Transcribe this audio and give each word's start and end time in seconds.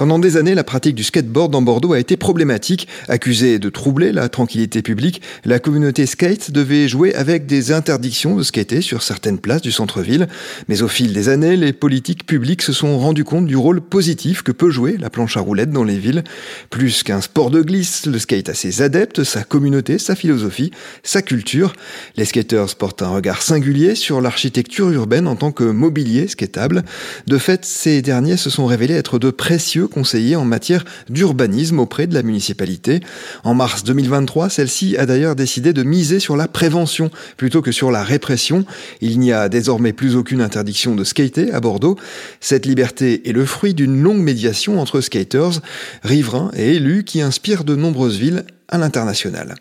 Pendant 0.00 0.18
des 0.18 0.38
années, 0.38 0.54
la 0.54 0.64
pratique 0.64 0.94
du 0.94 1.04
skateboard 1.04 1.52
dans 1.52 1.60
Bordeaux 1.60 1.92
a 1.92 1.98
été 1.98 2.16
problématique. 2.16 2.88
Accusée 3.08 3.58
de 3.58 3.68
troubler 3.68 4.12
la 4.12 4.30
tranquillité 4.30 4.80
publique, 4.80 5.20
la 5.44 5.58
communauté 5.58 6.06
skate 6.06 6.52
devait 6.52 6.88
jouer 6.88 7.14
avec 7.14 7.44
des 7.44 7.70
interdictions 7.70 8.34
de 8.34 8.42
skater 8.42 8.80
sur 8.80 9.02
certaines 9.02 9.38
places 9.38 9.60
du 9.60 9.70
centre-ville. 9.70 10.26
Mais 10.68 10.80
au 10.80 10.88
fil 10.88 11.12
des 11.12 11.28
années, 11.28 11.54
les 11.54 11.74
politiques 11.74 12.24
publiques 12.24 12.62
se 12.62 12.72
sont 12.72 12.98
rendus 12.98 13.24
compte 13.24 13.44
du 13.44 13.56
rôle 13.56 13.82
positif 13.82 14.40
que 14.40 14.52
peut 14.52 14.70
jouer 14.70 14.96
la 14.98 15.10
planche 15.10 15.36
à 15.36 15.40
roulettes 15.40 15.70
dans 15.70 15.84
les 15.84 15.98
villes. 15.98 16.24
Plus 16.70 17.02
qu'un 17.02 17.20
sport 17.20 17.50
de 17.50 17.60
glisse, 17.60 18.06
le 18.06 18.18
skate 18.18 18.48
a 18.48 18.54
ses 18.54 18.80
adeptes, 18.80 19.22
sa 19.22 19.44
communauté, 19.44 19.98
sa 19.98 20.14
philosophie, 20.14 20.70
sa 21.02 21.20
culture. 21.20 21.74
Les 22.16 22.24
skaters 22.24 22.74
portent 22.76 23.02
un 23.02 23.10
regard 23.10 23.42
singulier 23.42 23.94
sur 23.94 24.22
l'architecture 24.22 24.90
urbaine 24.92 25.26
en 25.26 25.36
tant 25.36 25.52
que 25.52 25.64
mobilier 25.64 26.26
skatable. 26.26 26.84
De 27.26 27.36
fait, 27.36 27.66
ces 27.66 28.00
derniers 28.00 28.38
se 28.38 28.48
sont 28.48 28.64
révélés 28.64 28.94
être 28.94 29.18
de 29.18 29.28
précieux 29.28 29.88
conseiller 29.90 30.36
en 30.36 30.44
matière 30.44 30.84
d'urbanisme 31.08 31.78
auprès 31.78 32.06
de 32.06 32.14
la 32.14 32.22
municipalité. 32.22 33.00
En 33.44 33.54
mars 33.54 33.84
2023, 33.84 34.48
celle-ci 34.48 34.96
a 34.96 35.04
d'ailleurs 35.04 35.36
décidé 35.36 35.72
de 35.72 35.82
miser 35.82 36.20
sur 36.20 36.36
la 36.36 36.48
prévention 36.48 37.10
plutôt 37.36 37.60
que 37.60 37.72
sur 37.72 37.90
la 37.90 38.02
répression. 38.02 38.64
Il 39.00 39.20
n'y 39.20 39.32
a 39.32 39.48
désormais 39.48 39.92
plus 39.92 40.16
aucune 40.16 40.40
interdiction 40.40 40.94
de 40.94 41.04
skater 41.04 41.52
à 41.52 41.60
Bordeaux. 41.60 41.96
Cette 42.40 42.64
liberté 42.64 43.28
est 43.28 43.32
le 43.32 43.44
fruit 43.44 43.74
d'une 43.74 44.00
longue 44.00 44.22
médiation 44.22 44.80
entre 44.80 45.00
skaters, 45.00 45.60
riverains 46.02 46.50
et 46.56 46.76
élus 46.76 47.04
qui 47.04 47.20
inspirent 47.20 47.64
de 47.64 47.76
nombreuses 47.76 48.18
villes 48.18 48.44
à 48.70 48.78
l'international. 48.78 49.56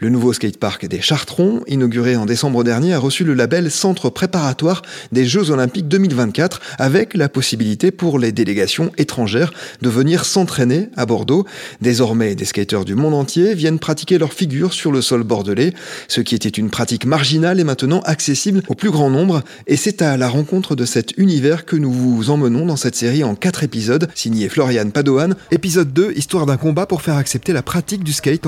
Le 0.00 0.08
nouveau 0.08 0.32
skatepark 0.32 0.86
des 0.88 1.00
Chartrons, 1.00 1.62
inauguré 1.66 2.16
en 2.16 2.26
décembre 2.26 2.64
dernier, 2.64 2.94
a 2.94 2.98
reçu 2.98 3.24
le 3.24 3.34
label 3.34 3.70
Centre 3.70 4.10
préparatoire 4.10 4.82
des 5.12 5.26
Jeux 5.26 5.50
Olympiques 5.50 5.88
2024 5.88 6.60
avec 6.78 7.14
la 7.14 7.28
possibilité 7.28 7.90
pour 7.90 8.18
les 8.18 8.32
délégations 8.32 8.90
étrangères 8.98 9.52
de 9.82 9.88
venir 9.88 10.24
s'entraîner 10.24 10.88
à 10.96 11.06
Bordeaux. 11.06 11.46
Désormais, 11.80 12.34
des 12.34 12.44
skateurs 12.44 12.84
du 12.84 12.94
monde 12.94 13.14
entier 13.14 13.54
viennent 13.54 13.78
pratiquer 13.78 14.18
leur 14.18 14.32
figure 14.32 14.72
sur 14.72 14.92
le 14.92 15.02
sol 15.02 15.22
bordelais. 15.22 15.74
Ce 16.08 16.20
qui 16.20 16.34
était 16.34 16.48
une 16.48 16.70
pratique 16.70 17.04
marginale 17.04 17.60
est 17.60 17.64
maintenant 17.64 18.00
accessible 18.00 18.62
au 18.68 18.74
plus 18.74 18.90
grand 18.90 19.10
nombre 19.10 19.42
et 19.66 19.76
c'est 19.76 20.02
à 20.02 20.16
la 20.16 20.28
rencontre 20.28 20.74
de 20.74 20.84
cet 20.84 21.16
univers 21.18 21.64
que 21.64 21.76
nous 21.76 21.92
vous 21.92 22.30
emmenons 22.30 22.66
dans 22.66 22.76
cette 22.76 22.96
série 22.96 23.24
en 23.24 23.34
quatre 23.34 23.62
épisodes, 23.62 24.08
signé 24.14 24.48
Florian 24.48 24.90
Padoan. 24.90 25.36
Épisode 25.50 25.92
2, 25.92 26.12
histoire 26.16 26.46
d'un 26.46 26.56
combat 26.56 26.86
pour 26.86 27.02
faire 27.02 27.16
accepter 27.16 27.52
la 27.52 27.62
pratique 27.62 28.04
du 28.04 28.12
skate 28.12 28.45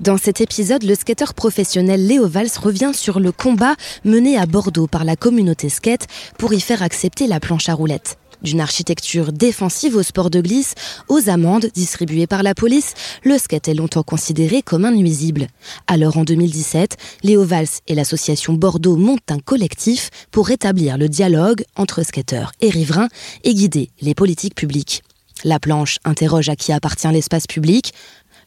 Dans 0.00 0.16
cet 0.16 0.40
épisode, 0.40 0.84
le 0.84 0.94
skateur 0.94 1.34
professionnel 1.34 2.06
Léo 2.06 2.28
Valls 2.28 2.48
revient 2.60 2.92
sur 2.94 3.18
le 3.20 3.32
combat 3.32 3.74
mené 4.04 4.36
à 4.36 4.46
Bordeaux 4.46 4.86
par 4.86 5.04
la 5.04 5.16
communauté 5.16 5.68
skate 5.68 6.06
pour 6.38 6.52
y 6.52 6.60
faire 6.60 6.82
accepter 6.82 7.26
la 7.26 7.40
planche 7.40 7.68
à 7.68 7.74
roulettes. 7.74 8.16
D'une 8.42 8.60
architecture 8.60 9.32
défensive 9.32 9.96
au 9.96 10.02
sport 10.04 10.30
de 10.30 10.40
glisse, 10.40 10.74
aux 11.08 11.28
amendes 11.28 11.66
distribuées 11.74 12.28
par 12.28 12.44
la 12.44 12.54
police, 12.54 12.94
le 13.24 13.36
skate 13.36 13.66
est 13.66 13.74
longtemps 13.74 14.04
considéré 14.04 14.62
comme 14.62 14.84
un 14.84 14.92
nuisible. 14.92 15.48
Alors 15.88 16.16
en 16.16 16.24
2017, 16.24 16.96
Léo 17.24 17.44
Valls 17.44 17.66
et 17.88 17.96
l'association 17.96 18.52
Bordeaux 18.52 18.96
montent 18.96 19.32
un 19.32 19.40
collectif 19.40 20.10
pour 20.30 20.46
rétablir 20.46 20.98
le 20.98 21.08
dialogue 21.08 21.64
entre 21.74 22.04
skateurs 22.04 22.52
et 22.60 22.70
riverains 22.70 23.08
et 23.42 23.54
guider 23.54 23.90
les 24.00 24.14
politiques 24.14 24.54
publiques. 24.54 25.02
La 25.44 25.60
planche 25.60 25.98
interroge 26.04 26.48
à 26.48 26.56
qui 26.56 26.72
appartient 26.72 27.10
l'espace 27.12 27.46
public, 27.46 27.92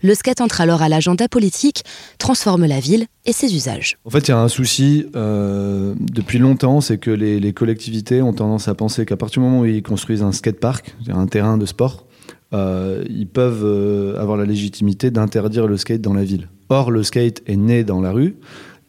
le 0.02 0.16
skate 0.16 0.42
entre 0.42 0.62
alors 0.62 0.82
à 0.82 0.90
l'agenda 0.90 1.28
politique, 1.28 1.84
transforme 2.18 2.66
la 2.66 2.80
ville 2.80 3.06
et 3.26 3.34
ses 3.34 3.54
usages. 3.56 3.98
En 4.06 4.10
fait, 4.10 4.28
il 4.28 4.32
y 4.32 4.34
a 4.34 4.40
un 4.40 4.48
souci 4.48 5.06
euh, 5.16 5.94
depuis 6.00 6.40
longtemps, 6.40 6.82
c'est 6.82 6.98
que 6.98 7.12
les, 7.12 7.54
collectivités 7.54 8.22
ont 8.22 8.34
tendance 8.34 8.68
à 8.68 8.76
penser 8.76 9.06
qu'à 9.06 9.18
partir 9.18 9.42
du 9.42 9.48
moment 9.48 9.62
où 9.62 9.66
ils 9.66 9.84
construisent 9.84 10.24
un 10.24 10.32
skatepark, 10.32 10.96
un 11.10 11.28
terrain 11.28 11.58
de 11.58 11.66
sport, 11.66 12.06
euh, 12.54 13.04
ils 13.10 13.28
peuvent 13.28 13.64
euh, 13.64 14.20
avoir 14.20 14.38
la 14.38 14.46
légitimité 14.46 15.12
d'interdire 15.12 15.68
le 15.68 15.78
skate 15.78 16.02
dans 16.02 16.14
la 16.14 16.24
ville. 16.24 16.50
Or, 16.70 16.92
le 16.92 17.04
skate 17.04 17.42
est 17.46 17.56
né 17.56 17.84
dans 17.84 18.02
la 18.02 18.12
rue 18.12 18.36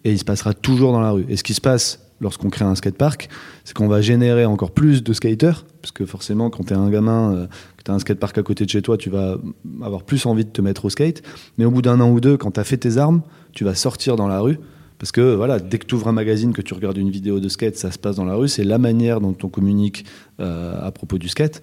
et 0.05 0.13
il 0.13 0.19
se 0.19 0.25
passera 0.25 0.55
toujours 0.55 0.93
dans 0.93 1.01
la 1.01 1.11
rue. 1.11 1.27
Et 1.29 1.37
ce 1.37 1.43
qui 1.43 1.55
se 1.55 1.61
passe 1.61 2.01
lorsqu'on 2.21 2.51
crée 2.51 2.65
un 2.65 2.75
skatepark, 2.75 3.29
c'est 3.65 3.75
qu'on 3.75 3.89
va 3.89 4.01
générer 4.01 4.47
encore 4.47 4.71
plus 4.71 5.03
de 5.03 5.13
skaters, 5.13 5.65
parce 5.81 5.91
que 5.91 6.07
forcément, 6.07 6.51
quand 6.51 6.65
tu 6.65 6.73
es 6.73 6.77
un 6.77 6.89
gamin, 6.89 7.49
que 7.83 7.87
tu 7.87 7.91
as 7.91 7.95
un 7.95 7.99
skatepark 7.99 8.39
à 8.39 8.43
côté 8.43 8.65
de 8.65 8.71
chez 8.71 8.83
toi, 8.83 8.97
tu 8.97 9.11
vas 9.11 9.37
avoir 9.83 10.03
plus 10.03 10.25
envie 10.27 10.45
de 10.45 10.51
te 10.51 10.63
mettre 10.63 10.85
au 10.85 10.91
skate. 10.91 11.23
Mais 11.59 11.65
au 11.65 11.71
bout 11.71 11.83
d'un 11.83 12.01
an 12.01 12.11
ou 12.11 12.21
deux, 12.21 12.37
quand 12.37 12.53
tu 12.53 12.61
as 12.61 12.65
fait 12.65 12.77
tes 12.77 12.97
armes, 12.97 13.23
tu 13.53 13.65
vas 13.65 13.75
sortir 13.75 14.17
dans 14.17 14.29
la 14.29 14.41
rue. 14.41 14.59
Parce 14.99 15.11
que 15.11 15.35
voilà, 15.35 15.59
dès 15.59 15.79
que 15.79 15.87
tu 15.87 15.97
ouvres 15.97 16.09
un 16.09 16.13
magazine, 16.13 16.53
que 16.53 16.63
tu 16.63 16.75
regardes 16.75 16.97
une 16.97 17.11
vidéo 17.11 17.41
de 17.41 17.49
skate, 17.49 17.77
ça 17.77 17.91
se 17.91 17.99
passe 17.99 18.17
dans 18.17 18.25
la 18.25 18.35
rue. 18.35 18.49
C'est 18.49 18.65
la 18.65 18.79
manière 18.79 19.21
dont 19.21 19.37
on 19.43 19.49
communique 19.49 20.05
euh, 20.39 20.81
à 20.81 20.93
propos 20.93 21.19
du 21.19 21.29
skate. 21.29 21.61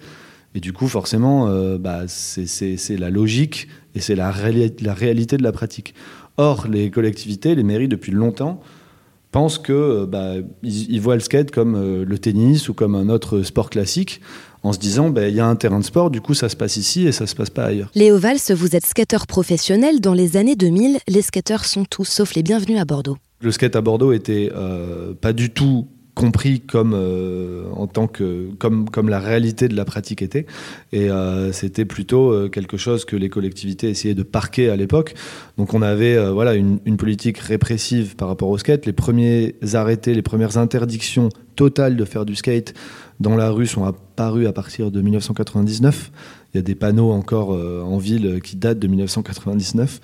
Et 0.54 0.60
du 0.60 0.72
coup, 0.72 0.88
forcément, 0.88 1.48
euh, 1.48 1.78
bah, 1.78 2.02
c'est 2.06 2.98
la 2.98 3.08
logique 3.08 3.68
et 3.94 4.00
c'est 4.00 4.14
la, 4.14 4.32
la 4.80 4.94
réalité 4.94 5.36
de 5.36 5.42
la 5.42 5.52
pratique. 5.52 5.94
Or, 6.36 6.66
les 6.68 6.90
collectivités, 6.90 7.54
les 7.54 7.62
mairies, 7.62 7.88
depuis 7.88 8.12
longtemps, 8.12 8.60
pensent 9.30 9.58
que 9.58 9.72
euh, 9.72 10.06
bah, 10.06 10.34
ils, 10.62 11.00
voient 11.00 11.14
le 11.14 11.20
skate 11.20 11.50
comme 11.50 11.74
euh, 11.74 12.04
le 12.04 12.18
tennis 12.18 12.68
ou 12.68 12.74
comme 12.74 12.94
un 12.94 13.08
autre 13.08 13.42
sport 13.42 13.70
classique 13.70 14.20
en 14.62 14.72
se 14.72 14.78
disant 14.78 15.10
bah, 15.10 15.28
il 15.28 15.34
y 15.34 15.40
a 15.40 15.46
un 15.46 15.56
terrain 15.56 15.78
de 15.78 15.84
sport, 15.84 16.10
du 16.10 16.20
coup 16.20 16.34
ça 16.34 16.48
se 16.48 16.56
passe 16.56 16.76
ici 16.76 17.06
et 17.06 17.12
ça 17.12 17.26
se 17.26 17.34
passe 17.34 17.50
pas 17.50 17.64
ailleurs. 17.64 17.90
Léo 17.94 18.18
Valls, 18.18 18.38
vous 18.50 18.76
êtes 18.76 18.86
skateur 18.86 19.26
professionnel. 19.26 20.00
Dans 20.00 20.14
les 20.14 20.36
années 20.36 20.56
2000, 20.56 20.98
les 21.08 21.22
skateurs 21.22 21.64
sont 21.64 21.84
tous 21.84 22.04
sauf 22.04 22.34
les 22.34 22.42
bienvenus 22.42 22.78
à 22.78 22.84
Bordeaux. 22.84 23.16
Le 23.40 23.52
skate 23.52 23.76
à 23.76 23.80
Bordeaux 23.80 24.12
était 24.12 24.52
euh, 24.54 25.14
pas 25.14 25.32
du 25.32 25.50
tout 25.50 25.86
compris 26.20 26.60
comme 26.60 26.92
euh, 26.94 27.64
en 27.74 27.86
tant 27.86 28.06
que 28.06 28.50
comme 28.58 28.90
comme 28.90 29.08
la 29.08 29.20
réalité 29.20 29.68
de 29.68 29.74
la 29.74 29.86
pratique 29.86 30.20
était. 30.20 30.44
Et 30.92 31.10
euh, 31.10 31.50
c'était 31.52 31.86
plutôt 31.86 32.30
euh, 32.30 32.48
quelque 32.48 32.76
chose 32.76 33.06
que 33.06 33.16
les 33.16 33.30
collectivités 33.30 33.88
essayaient 33.88 34.14
de 34.14 34.22
parquer 34.22 34.68
à 34.68 34.76
l'époque. 34.76 35.14
Donc 35.56 35.72
on 35.72 35.80
avait 35.80 36.30
voilà 36.30 36.54
une, 36.54 36.78
une, 36.84 36.98
politique 36.98 37.38
répressive 37.38 38.16
par 38.16 38.28
rapport 38.28 38.50
au 38.50 38.58
skate 38.58 38.84
les 38.84 38.92
premiers 38.92 39.54
arrêtés 39.72 40.12
les 40.12 40.22
premières 40.22 40.58
interdictions 40.58 41.30
totales 41.56 41.96
de 41.96 42.04
faire 42.04 42.24
du 42.24 42.36
skate 42.36 42.74
dans 43.20 43.36
la 43.36 43.50
rue 43.50 43.66
sont 43.66 43.84
apparues 43.84 44.46
à 44.46 44.52
partir 44.52 44.90
de 44.90 45.00
1999 45.00 46.10
il 46.52 46.56
y 46.56 46.60
a 46.60 46.62
des 46.62 46.74
panneaux 46.74 47.12
encore 47.12 47.50
en 47.50 47.98
ville 47.98 48.40
qui 48.42 48.56
datent 48.56 48.80
de 48.80 48.88
1999 48.88 50.00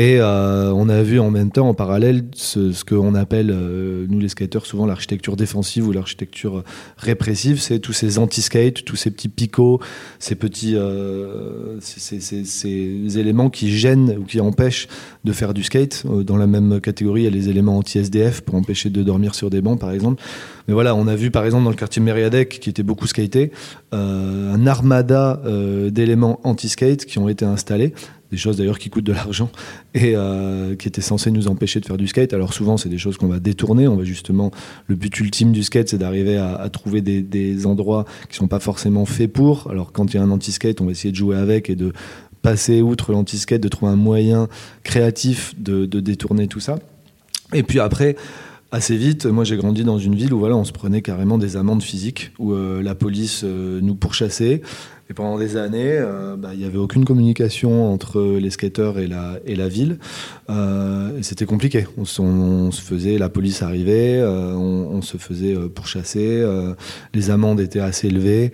et 0.00 0.16
euh, 0.18 0.72
on 0.72 0.88
a 0.88 1.02
vu 1.02 1.20
en 1.20 1.30
même 1.30 1.50
temps, 1.50 1.68
en 1.68 1.74
parallèle, 1.74 2.24
ce, 2.32 2.72
ce 2.72 2.86
qu'on 2.86 3.14
appelle, 3.14 3.50
euh, 3.50 4.06
nous 4.08 4.18
les 4.18 4.30
skateurs, 4.30 4.64
souvent 4.64 4.86
l'architecture 4.86 5.36
défensive 5.36 5.86
ou 5.86 5.92
l'architecture 5.92 6.64
répressive. 6.96 7.60
C'est 7.60 7.80
tous 7.80 7.92
ces 7.92 8.18
anti-skates, 8.18 8.82
tous 8.86 8.96
ces 8.96 9.10
petits 9.10 9.28
picots, 9.28 9.78
ces 10.18 10.36
petits 10.36 10.74
euh, 10.74 11.78
ces, 11.80 13.18
éléments 13.18 13.50
qui 13.50 13.70
gênent 13.70 14.16
ou 14.18 14.24
qui 14.24 14.40
empêchent 14.40 14.88
de 15.24 15.32
faire 15.32 15.52
du 15.52 15.64
skate. 15.64 16.06
Dans 16.06 16.38
la 16.38 16.46
même 16.46 16.80
catégorie, 16.80 17.20
il 17.20 17.24
y 17.24 17.26
a 17.26 17.30
les 17.30 17.50
éléments 17.50 17.76
anti-SDF 17.76 18.40
pour 18.40 18.54
empêcher 18.54 18.88
de 18.88 19.02
dormir 19.02 19.34
sur 19.34 19.50
des 19.50 19.60
bancs, 19.60 19.78
par 19.78 19.90
exemple. 19.90 20.22
Mais 20.66 20.72
voilà, 20.80 20.94
on 20.94 21.06
a 21.06 21.14
vu 21.14 21.30
par 21.30 21.44
exemple 21.44 21.64
dans 21.64 21.70
le 21.70 21.76
quartier 21.76 22.00
Mériadec, 22.00 22.60
qui 22.60 22.70
était 22.70 22.82
beaucoup 22.82 23.06
skaté, 23.06 23.52
un 23.92 24.66
armada 24.66 25.42
d'éléments 25.90 26.40
anti-skate 26.42 27.04
qui 27.04 27.18
ont 27.18 27.28
été 27.28 27.44
installés 27.44 27.92
des 28.30 28.36
choses 28.36 28.56
d'ailleurs 28.56 28.78
qui 28.78 28.90
coûtent 28.90 29.04
de 29.04 29.12
l'argent 29.12 29.50
et 29.94 30.12
euh, 30.14 30.76
qui 30.76 30.88
étaient 30.88 31.00
censées 31.00 31.30
nous 31.30 31.48
empêcher 31.48 31.80
de 31.80 31.86
faire 31.86 31.96
du 31.96 32.06
skate. 32.06 32.32
Alors 32.32 32.52
souvent, 32.52 32.76
c'est 32.76 32.88
des 32.88 32.98
choses 32.98 33.16
qu'on 33.16 33.28
va 33.28 33.40
détourner. 33.40 33.88
On 33.88 33.96
va 33.96 34.04
justement, 34.04 34.50
le 34.86 34.94
but 34.94 35.18
ultime 35.18 35.52
du 35.52 35.62
skate, 35.62 35.88
c'est 35.88 35.98
d'arriver 35.98 36.36
à, 36.36 36.68
trouver 36.70 37.00
des, 37.00 37.66
endroits 37.66 38.04
qui 38.28 38.36
sont 38.36 38.48
pas 38.48 38.60
forcément 38.60 39.04
faits 39.04 39.32
pour. 39.32 39.68
Alors 39.70 39.92
quand 39.92 40.12
il 40.12 40.16
y 40.16 40.20
a 40.20 40.22
un 40.22 40.30
anti-skate, 40.30 40.80
on 40.80 40.86
va 40.86 40.92
essayer 40.92 41.10
de 41.10 41.16
jouer 41.16 41.36
avec 41.36 41.68
et 41.68 41.76
de 41.76 41.92
passer 42.42 42.80
outre 42.80 43.12
l'anti-skate, 43.12 43.60
de 43.60 43.68
trouver 43.68 43.92
un 43.92 43.96
moyen 43.96 44.48
créatif 44.82 45.54
de 45.58 45.84
détourner 45.86 46.46
tout 46.46 46.60
ça. 46.60 46.78
Et 47.52 47.64
puis 47.64 47.80
après, 47.80 48.16
assez 48.72 48.96
vite, 48.96 49.26
moi 49.26 49.44
j'ai 49.44 49.56
grandi 49.56 49.84
dans 49.84 49.98
une 49.98 50.14
ville 50.14 50.32
où 50.32 50.38
voilà, 50.38 50.56
on 50.56 50.64
se 50.64 50.72
prenait 50.72 51.02
carrément 51.02 51.38
des 51.38 51.56
amendes 51.56 51.82
physiques, 51.82 52.32
où 52.38 52.52
euh, 52.52 52.82
la 52.82 52.94
police 52.94 53.42
euh, 53.44 53.80
nous 53.82 53.94
pourchassait. 53.94 54.62
Et 55.10 55.12
pendant 55.12 55.38
des 55.40 55.56
années, 55.56 55.90
euh, 55.98 56.36
bah, 56.36 56.50
il 56.52 56.60
n'y 56.60 56.64
avait 56.64 56.78
aucune 56.78 57.04
communication 57.04 57.92
entre 57.92 58.22
les 58.40 58.50
skateurs 58.50 59.00
et 59.00 59.08
la, 59.08 59.40
et 59.44 59.56
la 59.56 59.66
ville. 59.66 59.98
Euh, 60.48 61.18
c'était 61.22 61.46
compliqué. 61.46 61.88
On, 61.98 62.04
se- 62.04 62.80
faisait, 62.80 63.18
la 63.18 63.28
police 63.28 63.60
arrivait, 63.62 64.18
euh, 64.20 64.54
on, 64.54 65.02
se 65.02 65.16
faisait 65.16 65.56
euh, 65.56 65.68
pourchasser. 65.68 66.20
euh, 66.28 66.74
les 67.12 67.30
amendes 67.30 67.58
étaient 67.60 67.80
assez 67.80 68.06
élevées. 68.06 68.52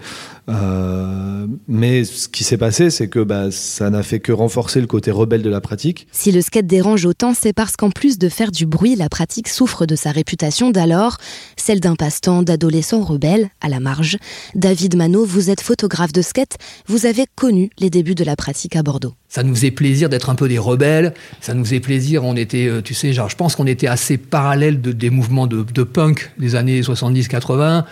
Euh, 0.49 1.47
mais 1.69 2.05
ce 2.05 2.27
qui 2.29 2.43
s'est 2.43 2.57
passé, 2.57 2.89
c'est 2.89 3.09
que 3.09 3.19
bah, 3.21 3.51
ça 3.51 3.91
n'a 3.91 4.03
fait 4.03 4.21
que 4.21 4.33
renforcer 4.33 4.81
le 4.81 4.87
côté 4.87 5.11
rebelle 5.11 5.43
de 5.43 5.51
la 5.51 5.61
pratique. 5.61 6.07
Si 6.11 6.33
le 6.33 6.41
skate 6.41 6.67
dérange 6.67 7.05
autant, 7.05 7.35
c'est 7.35 7.53
parce 7.53 7.77
qu'en 7.77 7.91
plus 7.91 8.17
de 8.19 8.31
faire 8.31 8.51
du 8.51 8.65
bruit, 8.65 8.97
la 8.97 9.11
pratique 9.11 9.49
souffre 9.49 9.85
de 9.85 9.95
sa 9.95 10.11
réputation 10.11 10.71
d'alors, 10.71 11.19
celle 11.57 11.81
d'un 11.81 11.97
passe-temps 11.97 12.43
d'adolescents 12.43 13.03
rebelles, 13.03 13.51
à 13.61 13.69
la 13.69 13.81
marge. 13.81 14.17
David 14.55 14.97
Manot, 14.97 15.27
vous 15.27 15.51
êtes 15.51 15.61
photographe 15.61 16.13
de 16.15 16.23
skate, 16.23 16.46
vous 16.87 17.07
avez 17.07 17.27
connu 17.35 17.71
les 17.79 17.91
débuts 17.91 18.15
de 18.15 18.25
la 18.25 18.37
pratique 18.37 18.77
à 18.77 18.83
Bordeaux. 18.83 19.15
Ça 19.29 19.43
nous 19.43 19.55
faisait 19.55 19.71
plaisir 19.71 20.09
d'être 20.09 20.31
un 20.31 20.35
peu 20.35 20.49
des 20.49 20.59
rebelles. 20.59 21.15
Ça 21.41 21.55
nous 21.55 21.65
faisait 21.65 21.81
plaisir. 21.81 22.25
On 22.25 22.37
était, 22.37 22.67
euh, 22.67 22.83
tu 22.83 22.95
sais, 22.95 23.13
genre, 23.13 23.29
je 23.29 23.37
pense 23.37 23.57
qu'on 23.57 23.67
était 23.67 23.87
assez 23.87 24.17
parallèle 24.17 24.81
de, 24.81 24.93
des 24.93 25.11
mouvements 25.11 25.47
de, 25.47 25.63
de 25.63 25.83
punk 25.83 26.31
des 26.39 26.55
années 26.55 26.81
70-80. 26.81 27.85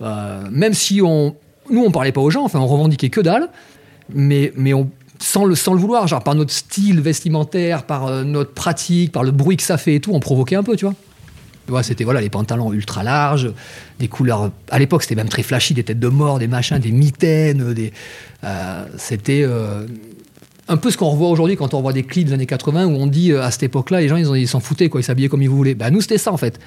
Euh, 0.00 0.42
même 0.50 0.74
si 0.74 1.00
on, 1.02 1.36
nous, 1.70 1.84
on 1.84 1.90
parlait 1.90 2.12
pas 2.12 2.20
aux 2.20 2.30
gens. 2.30 2.44
Enfin, 2.44 2.60
on 2.60 2.66
revendiquait 2.66 3.10
que 3.10 3.20
dalle. 3.20 3.48
Mais, 4.14 4.52
mais 4.56 4.72
on, 4.72 4.90
sans 5.20 5.44
le, 5.44 5.54
sans 5.54 5.74
le 5.74 5.80
vouloir, 5.80 6.06
genre 6.06 6.22
par 6.22 6.34
notre 6.34 6.52
style 6.52 7.00
vestimentaire, 7.00 7.84
par 7.84 8.06
euh, 8.06 8.24
notre 8.24 8.52
pratique, 8.52 9.12
par 9.12 9.22
le 9.22 9.30
bruit 9.30 9.56
que 9.56 9.62
ça 9.62 9.76
fait 9.76 9.96
et 9.96 10.00
tout, 10.00 10.12
on 10.12 10.20
provoquait 10.20 10.56
un 10.56 10.62
peu, 10.62 10.76
tu 10.76 10.84
vois. 10.84 10.94
C'était 11.82 12.04
voilà, 12.04 12.20
les 12.20 12.30
pantalons 12.30 12.72
ultra 12.72 13.02
larges, 13.02 13.50
des 13.98 14.08
couleurs. 14.08 14.50
À 14.70 14.78
l'époque, 14.78 15.02
c'était 15.02 15.14
même 15.14 15.28
très 15.28 15.42
flashy, 15.42 15.74
des 15.74 15.84
têtes 15.84 16.00
de 16.00 16.08
mort, 16.08 16.38
des 16.38 16.48
machins, 16.48 16.78
des 16.78 16.92
mitaines. 16.92 17.72
Des, 17.74 17.92
euh, 18.44 18.84
c'était 18.96 19.42
euh, 19.44 19.86
un 20.68 20.76
peu 20.76 20.90
ce 20.90 20.96
qu'on 20.98 21.08
revoit 21.10 21.28
aujourd'hui 21.28 21.56
quand 21.56 21.74
on 21.74 21.78
revoit 21.78 21.92
des 21.92 22.02
clips 22.02 22.26
des 22.28 22.32
années 22.34 22.46
80 22.46 22.86
où 22.86 22.90
on 22.96 23.06
dit 23.06 23.32
euh, 23.32 23.42
à 23.42 23.50
cette 23.50 23.62
époque-là, 23.64 24.00
les 24.00 24.08
gens 24.08 24.16
ils 24.16 24.28
en- 24.28 24.34
ils 24.34 24.46
s'en 24.48 24.60
foutaient, 24.60 24.88
quoi, 24.88 25.00
ils 25.00 25.04
s'habillaient 25.04 25.28
comme 25.28 25.42
ils 25.42 25.48
voulaient. 25.50 25.74
Bah, 25.74 25.90
nous, 25.90 26.00
c'était 26.00 26.18
ça 26.18 26.32
en 26.32 26.36
fait. 26.36 26.58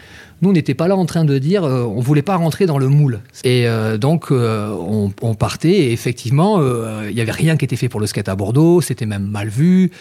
Nous, 0.41 0.49
on 0.49 0.53
n'était 0.53 0.73
pas 0.73 0.87
là 0.87 0.95
en 0.95 1.05
train 1.05 1.23
de 1.23 1.37
dire, 1.37 1.63
on 1.63 1.99
voulait 2.01 2.23
pas 2.23 2.35
rentrer 2.35 2.65
dans 2.65 2.79
le 2.79 2.87
moule. 2.87 3.19
Et 3.43 3.67
donc, 3.99 4.31
on, 4.31 5.35
partait 5.35 5.69
et 5.69 5.91
effectivement, 5.91 6.59
il 7.07 7.15
y 7.15 7.21
avait 7.21 7.31
rien 7.31 7.57
qui 7.57 7.65
était 7.65 7.75
fait 7.75 7.89
pour 7.89 7.99
le 7.99 8.07
skate 8.07 8.27
à 8.27 8.35
Bordeaux, 8.35 8.81
c'était 8.81 9.05
même 9.05 9.27
mal 9.27 9.49
vu, 9.49 9.91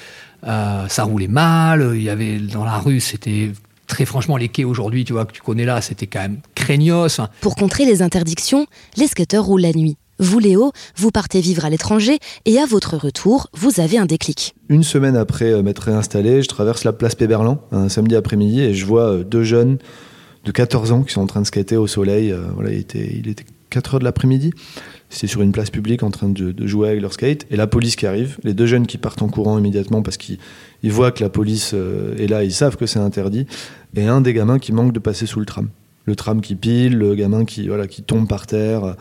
ça 0.43 1.05
roulait 1.05 1.29
mal, 1.29 1.91
il 1.95 2.03
y 2.03 2.09
avait 2.09 2.39
dans 2.39 2.65
la 2.65 2.79
rue, 2.79 3.01
c'était 3.01 3.51
très 3.91 4.07
franchement 4.07 4.39
les 4.39 4.49
quais 4.49 4.65
aujourd'hui, 4.65 5.05
tu 5.05 5.13
vois, 5.13 5.27
que 5.27 5.33
tu 5.33 5.43
connais 5.43 5.67
là, 5.67 5.83
c'était 5.83 6.07
quand 6.07 6.21
même 6.21 6.39
craignos. 6.55 7.21
Pour 7.43 7.57
contrer 7.57 7.85
les 7.85 8.01
interdictions, 8.01 8.67
les 8.97 9.09
skateurs 9.09 9.45
roulent 9.45 9.61
la 9.61 9.73
nuit. 9.73 9.97
Vous, 10.19 10.39
Léo, 10.39 10.73
vous 10.97 11.11
partez 11.11 11.41
vivre 11.41 11.65
à 11.65 11.71
l'étranger 11.71 12.19
et 12.45 12.59
à 12.59 12.67
votre 12.67 12.97
retour, 12.97 13.49
vous 13.55 13.81
avez 13.81 13.99
un 13.99 14.07
déclic. 14.07 14.55
Une 14.69 14.83
semaine 14.83 15.17
après 15.17 15.51
euh, 15.51 15.63
m'être 15.63 15.81
réinstallé, 15.81 16.43
je 16.43 16.49
traverse 16.49 16.85
la 16.85 16.93
place 16.93 17.15
Péberlan 17.15 17.59
un 17.73 17.89
samedi 17.89 18.17
après-midi 18.17 18.61
et 18.61 18.75
je 18.75 18.85
vois 18.85 19.13
euh, 19.13 19.25
deux 19.25 19.45
jeunes 19.45 19.79
de 20.45 20.53
14 20.53 20.93
ans 20.93 21.03
qui 21.03 21.13
sont 21.13 21.23
en 21.23 21.27
train 21.27 21.41
de 21.41 21.47
skater 21.47 21.77
au 21.77 21.87
soleil. 21.87 22.33
Euh, 22.33 22.43
Voilà, 22.55 22.71
il 22.71 22.79
était, 22.79 23.11
il 23.13 23.29
était 23.29 23.45
4 23.71 23.95
heures 23.95 24.01
de 24.01 24.05
l'après-midi. 24.05 24.53
C'était 25.09 25.27
sur 25.27 25.43
une 25.43 25.53
place 25.53 25.71
publique 25.71 26.03
en 26.03 26.11
train 26.11 26.29
de, 26.29 26.53
de 26.53 26.67
jouer 26.67 26.91
avec 26.91 27.01
leur 27.01 27.13
skate. 27.13 27.47
Et 27.51 27.57
la 27.57 27.67
police 27.67 27.97
qui 27.97 28.07
arrive, 28.07 28.39
les 28.45 28.55
deux 28.55 28.67
jeunes 28.67 28.87
qui 28.87 28.99
partent 28.99 29.23
en 29.23 29.29
courant 29.29 29.59
immédiatement 29.59 30.03
parce 30.03 30.17
qu'ils 30.17 30.39
ils 30.83 30.93
voient 30.93 31.13
que 31.13 31.23
la 31.23 31.31
police 31.31 31.73
euh, 31.75 32.17
est 32.17 32.27
là, 32.27 32.45
ils 32.45 32.53
savent 32.53 32.77
que 32.77 32.87
c'est 32.87 32.99
interdit. 32.99 33.47
Et 33.97 34.07
un 34.07 34.21
des 34.21 34.33
gamins 34.33 34.59
qui 34.59 34.73
manque 34.73 34.93
de 34.93 34.99
passer 34.99 35.27
sous 35.27 35.41
le 35.41 35.47
tram. 35.47 35.69
Le 36.05 36.15
tram 36.17 36.41
qui 36.41 36.55
pile, 36.55 36.97
le 36.97 37.15
gamin 37.15 37.45
qui, 37.45 37.69
voilà, 37.69 37.87
qui 37.87 38.03
tombe 38.03 38.29
par 38.29 38.47
terre. 38.47 38.97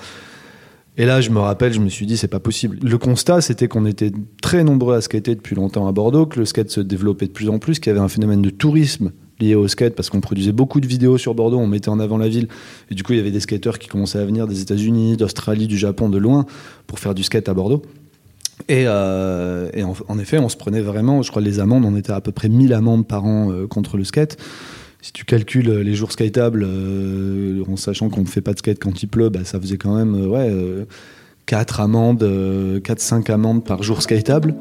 Et 0.97 1.05
là, 1.05 1.21
je 1.21 1.29
me 1.29 1.39
rappelle, 1.39 1.71
je 1.71 1.79
me 1.79 1.89
suis 1.89 2.05
dit, 2.05 2.17
c'est 2.17 2.27
pas 2.27 2.41
possible. 2.41 2.77
Le 2.83 2.97
constat, 2.97 3.39
c'était 3.41 3.67
qu'on 3.67 3.85
était 3.85 4.11
très 4.41 4.63
nombreux 4.63 4.95
à 4.95 5.01
skater 5.01 5.33
depuis 5.35 5.55
longtemps 5.55 5.87
à 5.87 5.91
Bordeaux, 5.91 6.25
que 6.25 6.39
le 6.39 6.45
skate 6.45 6.69
se 6.69 6.81
développait 6.81 7.27
de 7.27 7.31
plus 7.31 7.49
en 7.49 7.57
plus, 7.57 7.79
qu'il 7.79 7.87
y 7.87 7.95
avait 7.95 8.03
un 8.03 8.09
phénomène 8.09 8.41
de 8.41 8.49
tourisme 8.49 9.11
lié 9.39 9.55
au 9.55 9.67
skate, 9.67 9.95
parce 9.95 10.09
qu'on 10.09 10.21
produisait 10.21 10.51
beaucoup 10.51 10.79
de 10.79 10.87
vidéos 10.87 11.17
sur 11.17 11.35
Bordeaux, 11.35 11.57
on 11.57 11.67
mettait 11.67 11.89
en 11.89 11.99
avant 11.99 12.17
la 12.17 12.27
ville. 12.27 12.47
Et 12.91 12.95
du 12.95 13.03
coup, 13.03 13.13
il 13.13 13.17
y 13.17 13.19
avait 13.19 13.31
des 13.31 13.39
skateurs 13.39 13.79
qui 13.79 13.87
commençaient 13.87 14.19
à 14.19 14.25
venir 14.25 14.47
des 14.47 14.61
États-Unis, 14.61 15.17
d'Australie, 15.17 15.67
du 15.67 15.77
Japon, 15.77 16.09
de 16.09 16.17
loin, 16.17 16.45
pour 16.87 16.99
faire 16.99 17.15
du 17.15 17.23
skate 17.23 17.49
à 17.49 17.53
Bordeaux. 17.53 17.81
Et, 18.67 18.83
euh, 18.87 19.69
en, 20.07 20.19
effet, 20.19 20.37
on 20.37 20.49
se 20.49 20.57
prenait 20.57 20.81
vraiment, 20.81 21.21
je 21.21 21.29
crois, 21.29 21.41
les 21.41 21.59
amendes, 21.59 21.85
on 21.85 21.95
était 21.95 22.11
à, 22.11 22.21
peu 22.21 22.31
près 22.31 22.49
1000 22.49 22.73
amendes 22.73 23.07
par 23.07 23.25
an 23.25 23.51
euh, 23.51 23.67
contre 23.67 23.97
le 23.97 24.03
skate. 24.03 24.37
Si 25.01 25.13
tu 25.13 25.23
calcules 25.23 25.69
euh, 25.69 25.83
les 25.83 25.95
jours 25.95 26.11
skatables, 26.11 26.65
euh, 26.65 27.63
en 27.71 27.77
sachant 27.77 28.09
qu'on 28.09 28.21
ne 28.21 28.27
fait 28.27 28.41
pas 28.41 28.53
de 28.53 28.59
skate 28.59 28.79
quand 28.79 29.01
il 29.01 29.07
pleut, 29.07 29.29
bah, 29.29 29.45
ça 29.45 29.59
faisait 29.59 29.77
quand 29.77 29.95
même 29.95 30.13
ouais, 30.29 30.49
euh, 30.49 30.85
4 31.45 31.79
amendes, 31.79 32.23
4-5 32.83 33.31
amendes 33.31 33.63
par 33.63 33.81
jour 33.81 34.01
skatable. 34.01 34.55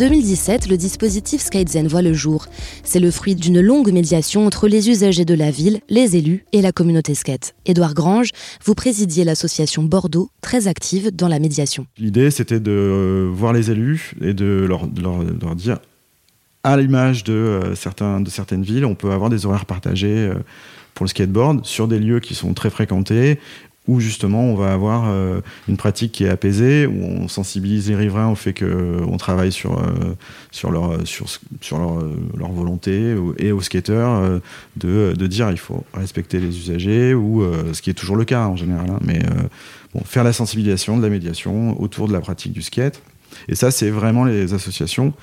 2017, 0.00 0.68
le 0.70 0.78
dispositif 0.78 1.42
SkateZen 1.42 1.86
voit 1.86 2.00
le 2.00 2.14
jour. 2.14 2.46
C'est 2.84 3.00
le 3.00 3.10
fruit 3.10 3.34
d'une 3.34 3.60
longue 3.60 3.92
médiation 3.92 4.46
entre 4.46 4.66
les 4.66 4.88
usagers 4.88 5.26
de 5.26 5.34
la 5.34 5.50
ville, 5.50 5.80
les 5.90 6.16
élus 6.16 6.46
et 6.54 6.62
la 6.62 6.72
communauté 6.72 7.14
skate. 7.14 7.54
Édouard 7.66 7.92
Grange, 7.92 8.30
vous 8.64 8.74
présidiez 8.74 9.24
l'association 9.24 9.82
Bordeaux, 9.82 10.30
très 10.40 10.68
active 10.68 11.14
dans 11.14 11.28
la 11.28 11.38
médiation. 11.38 11.84
L'idée, 11.98 12.30
c'était 12.30 12.60
de 12.60 12.70
euh, 12.70 13.30
voir 13.30 13.52
les 13.52 13.70
élus 13.70 14.14
et 14.22 14.32
de 14.32 14.64
leur, 14.66 14.86
dire, 15.54 15.80
à 16.64 16.78
l'image 16.78 17.22
de, 17.22 17.34
euh, 17.34 18.20
de 18.20 18.30
certaines 18.30 18.62
villes, 18.62 18.86
on 18.86 18.94
peut 18.94 19.10
avoir 19.10 19.28
des 19.28 19.44
horaires 19.44 19.66
partagés 19.66 20.30
euh, 20.30 20.34
pour 20.94 21.04
le 21.04 21.10
skateboard 21.10 21.66
sur 21.66 21.88
des 21.88 21.98
lieux 21.98 22.20
qui 22.20 22.34
sont 22.34 22.54
très 22.54 22.70
fréquentés, 22.70 23.38
où 23.88 23.98
justement 23.98 24.44
on 24.44 24.54
va 24.54 24.72
avoir 24.72 25.08
euh, 25.08 25.40
une 25.68 25.76
pratique 25.76 26.12
qui 26.12 26.24
est 26.24 26.28
apaisée, 26.28 26.86
où 26.86 27.02
on 27.02 27.28
sensibilise 27.28 27.88
les 27.88 27.96
riverains 27.96 28.28
au 28.28 28.34
fait 28.34 28.52
qu'on 28.52 29.16
travaille 29.16 29.52
sur, 29.52 29.78
euh, 29.78 30.70
leur, 30.70 30.98
sur, 31.04 31.26
euh, 31.72 32.16
leur 32.36 32.52
volonté, 32.52 33.16
et 33.38 33.52
aux 33.52 33.60
skateurs 33.60 34.40
de, 34.76 35.26
dire 35.26 35.50
il 35.50 35.58
faut 35.58 35.84
respecter 35.94 36.38
les 36.40 36.56
usagers, 36.56 37.14
ou 37.14 37.44
ce 37.72 37.80
qui 37.80 37.90
est 37.90 37.94
toujours 37.94 38.16
le 38.16 38.24
cas 38.24 38.46
en 38.46 38.56
général, 38.56 38.90
hein, 38.90 38.98
mais 39.02 39.20
bon, 39.94 40.02
faire 40.04 40.24
la 40.24 40.32
sensibilisation, 40.32 40.96
de 40.96 41.02
la 41.02 41.08
médiation 41.08 41.80
autour 41.80 42.06
de 42.06 42.12
la 42.12 42.20
pratique 42.20 42.52
du 42.52 42.62
skate. 42.62 43.02
Et 43.48 43.54
ça, 43.54 43.70
c'est 43.70 43.90
vraiment 43.90 44.24
les 44.24 44.52
associations 44.54 45.14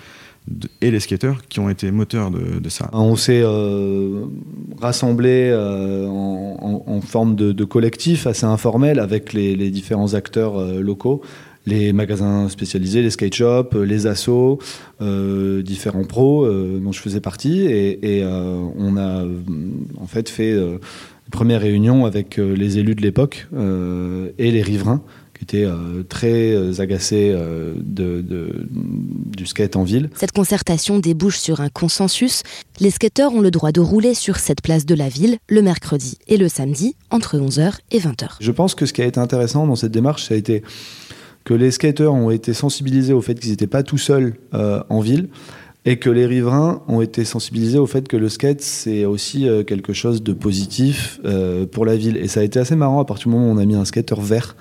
et 0.82 0.92
les 0.92 1.00
skateurs 1.00 1.46
qui 1.48 1.60
ont 1.60 1.70
été 1.70 1.92
moteurs 1.92 2.32
de, 2.32 2.70
ça. 2.70 2.90
On 2.94 3.16
s'est 3.16 3.42
euh, 3.44 4.26
rassemblés 4.82 5.50
euh, 5.52 6.08
en, 6.08 7.02
forme 7.02 7.36
de, 7.36 7.64
collectif 7.64 8.28
assez 8.28 8.46
informel 8.46 9.00
avec 9.00 9.34
les, 9.34 9.70
différents 9.70 10.14
acteurs 10.14 10.58
euh, 10.58 10.82
locaux, 10.82 11.22
les 11.66 11.92
magasins 11.92 12.48
spécialisés, 12.50 13.02
les 13.02 13.10
skate 13.10 13.34
shops, 13.34 13.76
euh, 13.76 13.86
les 13.86 14.08
assos, 14.08 14.60
différents 15.00 16.06
pros 16.06 16.48
dont 16.48 16.92
je 16.92 17.00
faisais 17.00 17.20
partie. 17.20 17.62
Et, 17.62 18.24
on 18.26 18.98
a 18.98 19.26
en 20.00 20.08
fait 20.08 20.30
fait 20.30 20.54
une 20.54 20.80
première 21.32 21.62
réunion 21.62 22.06
avec 22.06 22.38
les 22.38 22.78
élus 22.80 22.96
de 22.96 23.02
l'époque 23.02 23.48
et 24.38 24.52
les 24.52 24.62
riverains 24.62 25.02
qui 25.38 25.44
étaient 25.44 25.66
euh, 25.66 26.04
très 26.08 26.52
euh, 26.52 26.80
agacés 26.80 27.32
euh, 27.34 27.74
de, 27.78 28.22
de- 28.22 28.68
du 28.72 29.46
skate 29.46 29.76
en 29.76 29.84
ville. 29.84 30.10
Cette 30.16 30.32
concertation 30.32 31.00
débouche 31.00 31.38
sur 31.38 31.62
un 31.62 31.70
consensus. 31.70 32.44
Les 32.80 32.90
skateurs 32.92 33.34
ont 33.34 33.42
le 33.42 33.52
droit 33.52 33.72
de 33.72 33.80
rouler 33.82 34.14
sur 34.14 34.38
cette 34.38 34.62
place 34.62 34.86
de 34.86 34.96
la 34.96 35.10
ville 35.10 35.38
le 35.48 35.62
mercredi 35.62 36.18
et 36.28 36.38
le 36.38 36.48
samedi 36.50 36.96
entre 37.12 37.38
11h 37.38 37.74
et 37.92 38.00
20h. 38.00 38.30
Je 38.40 38.52
pense 38.52 38.76
que 38.76 38.86
ce 38.86 38.94
qui 38.94 39.02
a 39.02 39.06
été 39.06 39.20
intéressant 39.20 39.68
dans 39.68 39.76
cette 39.76 39.92
démarche, 39.92 40.26
ça 40.26 40.34
a 40.34 40.38
été 40.38 40.64
que 41.44 41.54
les 41.54 41.72
skateurs 41.72 42.14
ont 42.14 42.30
été 42.32 42.54
sensibilisés 42.54 43.14
au 43.14 43.22
fait 43.22 43.36
qu'ils 43.40 43.52
n'étaient 43.52 43.68
pas 43.68 43.84
tout 43.84 43.98
seuls 43.98 44.34
en 44.52 45.00
ville 45.00 45.30
et 45.86 45.98
que 45.98 46.10
les 46.10 46.26
riverains 46.26 46.82
ont 46.90 47.00
été 47.00 47.24
sensibilisés 47.24 47.78
au 47.78 47.86
fait 47.88 48.06
que 48.10 48.18
le 48.18 48.28
skate, 48.28 48.60
c'est 48.62 49.06
aussi 49.06 49.48
quelque 49.66 49.94
chose 49.94 50.22
de 50.22 50.34
positif 50.34 51.22
pour 51.72 51.86
la 51.86 51.96
ville. 51.96 52.18
Et 52.18 52.28
ça 52.28 52.42
a 52.42 52.44
été 52.44 52.60
assez 52.60 52.76
marrant 52.76 53.00
à 53.00 53.06
partir 53.06 53.30
du 53.30 53.36
moment 53.36 53.50
où 53.50 53.54
on 53.56 53.58
a 53.58 53.64
mis 53.66 53.76
un 53.76 53.86
skater 53.86 54.16
vert 54.20 54.58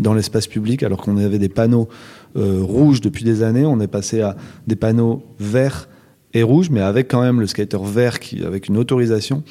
dans 0.00 0.14
l'espace 0.14 0.46
public, 0.46 0.82
alors 0.82 1.00
qu'on 1.00 1.16
avait 1.16 1.38
des 1.38 1.48
panneaux 1.48 1.88
euh, 2.36 2.60
rouges 2.62 3.00
depuis 3.00 3.24
des 3.24 3.42
années, 3.42 3.64
on 3.64 3.80
est 3.80 3.86
passé 3.86 4.20
à 4.20 4.36
des 4.66 4.76
panneaux 4.76 5.22
verts 5.38 5.88
et 6.34 6.42
rouges, 6.42 6.70
mais 6.70 6.80
avec 6.80 7.08
quand 7.08 7.22
même 7.22 7.40
le 7.40 7.46
skater 7.46 7.78
vert 7.82 8.18
avec 8.44 8.68
une 8.68 8.76
autorisation. 8.76 9.42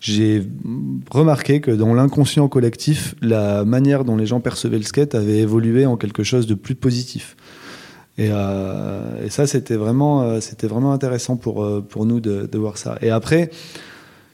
J'ai 0.00 0.42
remarqué 1.10 1.60
que 1.60 1.70
dans 1.70 1.92
l'inconscient 1.92 2.48
collectif, 2.48 3.14
la 3.20 3.64
manière 3.66 4.04
dont 4.04 4.16
les 4.16 4.24
gens 4.24 4.40
percevaient 4.40 4.78
le 4.78 4.84
skate 4.84 5.14
avait 5.14 5.38
évolué 5.38 5.84
en 5.84 5.96
quelque 5.98 6.22
chose 6.22 6.46
de 6.46 6.54
plus 6.54 6.74
positif. 6.74 7.36
Euh, 8.18 9.24
et, 9.24 9.30
ça, 9.30 9.46
c'était 9.46 9.76
vraiment, 9.76 10.22
euh, 10.22 10.40
c'était 10.40 10.66
vraiment 10.66 10.92
intéressant 10.92 11.36
pour, 11.36 11.64
euh, 11.64 11.84
pour 11.86 12.06
nous 12.06 12.20
de, 12.20 12.48
voir 12.58 12.76
ça. 12.78 12.98
Et 13.02 13.10
après, 13.10 13.50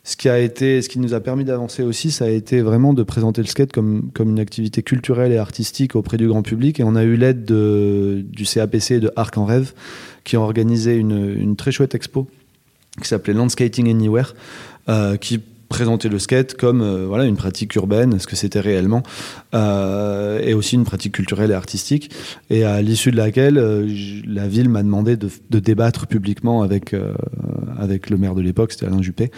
ce 0.07 0.17
qui, 0.17 0.29
a 0.29 0.39
été, 0.39 0.81
ce 0.81 0.89
qui 0.89 0.99
nous 0.99 1.13
a 1.13 1.21
permis 1.21 1.45
d'avancer 1.45 1.83
aussi, 1.83 2.11
ça 2.11 2.25
a 2.27 2.29
été 2.29 2.63
vraiment 2.63 2.95
de 2.95 3.03
présenter 3.03 3.43
le 3.43 3.49
skate 3.49 3.73
comme, 3.73 4.11
comme 4.15 4.31
une 4.31 4.41
activité 4.41 4.83
culturelle 4.83 5.33
et 5.33 5.37
artistique 5.37 5.97
auprès 5.97 6.17
du 6.17 6.29
grand 6.29 6.43
public. 6.43 6.81
Et 6.81 6.85
on 6.85 6.95
a 6.95 7.03
eu 7.03 7.17
l'aide 7.17 7.45
du 7.45 8.45
CAPC 8.45 8.93
et 8.93 9.01
de 9.01 9.11
Arc 9.17 9.37
en 9.37 9.45
Rêve, 9.45 9.73
qui 10.25 10.37
ont 10.37 10.43
organisé 10.43 10.97
une, 10.97 11.35
une 11.39 11.57
très 11.57 11.73
chouette 11.73 11.95
expo 11.95 12.29
qui 13.03 13.09
s'appelait 13.09 13.35
Landscating 13.35 13.91
Anywhere, 13.91 14.35
qui 15.21 15.41
présenter 15.69 16.09
le 16.09 16.19
skate 16.19 16.55
comme 16.55 16.81
euh, 16.81 17.07
voilà 17.07 17.25
une 17.25 17.37
pratique 17.37 17.75
urbaine, 17.75 18.19
ce 18.19 18.27
que 18.27 18.37
c'était 18.37 18.61
réellement, 18.61 19.03
euh, 19.55 20.41
et 20.43 20.55
aussi 20.55 20.75
une 20.75 20.85
pratique 20.85 21.15
culturelle 21.15 21.51
et 21.51 21.55
artistique. 21.55 22.11
Et 22.51 22.65
à 22.65 22.81
l'issue 22.83 23.11
de 23.11 23.17
laquelle 23.17 23.59
euh, 23.59 23.87
la 24.27 24.49
ville 24.49 24.69
m'a 24.69 24.83
demandé 24.83 25.17
de, 25.17 25.29
débattre 25.59 26.07
publiquement 26.07 26.63
avec 26.63 26.95
avec 27.79 28.11
le 28.11 28.19
maire 28.19 28.35
de 28.35 28.43
l'époque, 28.43 28.73
c'était 28.73 28.87
Alain 28.87 29.03
Juppé. 29.03 29.31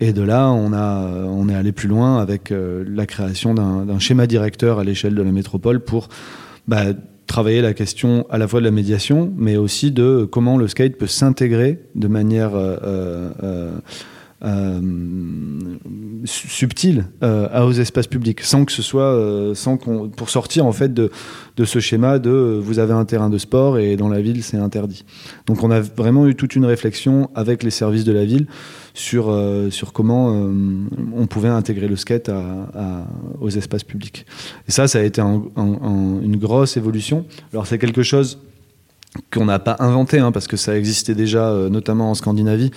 Et 0.00 0.12
de 0.12 0.22
là, 0.22 0.50
on 0.50 0.72
a 0.72 1.26
on 1.26 1.48
est 1.48 1.54
allé 1.54 1.72
plus 1.72 1.88
loin 1.88 2.18
avec 2.18 2.52
la 2.52 3.06
création 3.06 3.54
d'un 3.54 3.98
schéma 3.98 4.26
directeur 4.26 4.78
à 4.78 4.84
l'échelle 4.84 5.14
de 5.14 5.22
la 5.22 5.30
métropole 5.30 5.80
pour 5.80 6.08
bah, 6.66 6.84
travailler 7.26 7.62
la 7.62 7.74
question 7.74 8.26
à 8.28 8.38
la 8.38 8.48
fois 8.48 8.60
de 8.60 8.64
la 8.64 8.72
médiation, 8.72 9.32
mais 9.36 9.56
aussi 9.56 9.92
de 9.92 10.28
comment 10.30 10.56
le 10.56 10.66
skate 10.66 10.96
peut 10.96 11.06
s'intégrer 11.06 11.78
de 11.94 12.08
manière 12.08 12.52
euh, 12.54 13.78
subtil 16.24 17.04
euh, 17.22 17.66
aux 17.66 17.72
espaces 17.72 18.06
publics, 18.06 18.40
sans 18.40 18.64
que 18.64 18.72
ce 18.72 18.80
soit, 18.80 19.02
euh, 19.02 19.54
sans 19.54 19.76
qu'on, 19.76 20.08
pour 20.08 20.30
sortir 20.30 20.64
en 20.64 20.72
fait 20.72 20.94
de, 20.94 21.10
de 21.56 21.64
ce 21.66 21.78
schéma 21.78 22.18
de 22.18 22.58
vous 22.62 22.78
avez 22.78 22.94
un 22.94 23.04
terrain 23.04 23.28
de 23.28 23.36
sport 23.36 23.78
et 23.78 23.96
dans 23.96 24.08
la 24.08 24.22
ville 24.22 24.42
c'est 24.42 24.56
interdit. 24.56 25.04
Donc 25.46 25.62
on 25.62 25.70
a 25.70 25.80
vraiment 25.80 26.26
eu 26.26 26.34
toute 26.34 26.56
une 26.56 26.64
réflexion 26.64 27.28
avec 27.34 27.62
les 27.62 27.70
services 27.70 28.04
de 28.04 28.12
la 28.12 28.24
ville 28.24 28.46
sur, 28.94 29.34
sur 29.70 29.92
comment 29.92 30.34
on 31.14 31.26
pouvait 31.26 31.48
intégrer 31.48 31.86
le 31.86 31.96
skate 31.96 32.30
aux 33.40 33.50
espaces 33.50 33.84
publics. 33.84 34.26
Et 34.68 34.72
ça, 34.72 34.88
ça 34.88 34.98
a 34.98 35.02
été 35.02 35.20
une 35.20 36.36
grosse 36.36 36.76
évolution. 36.76 37.24
Alors 37.52 37.66
c'est 37.66 37.78
quelque 37.78 38.02
chose 38.02 38.38
qu'on 39.32 39.44
n'a 39.44 39.58
pas 39.58 39.76
inventé, 39.80 40.18
hein, 40.18 40.32
parce 40.32 40.48
que 40.48 40.56
ça 40.56 40.76
existait 40.76 41.14
déjà, 41.14 41.52
notamment 41.70 42.10
en 42.10 42.14
Scandinavie 42.14 42.70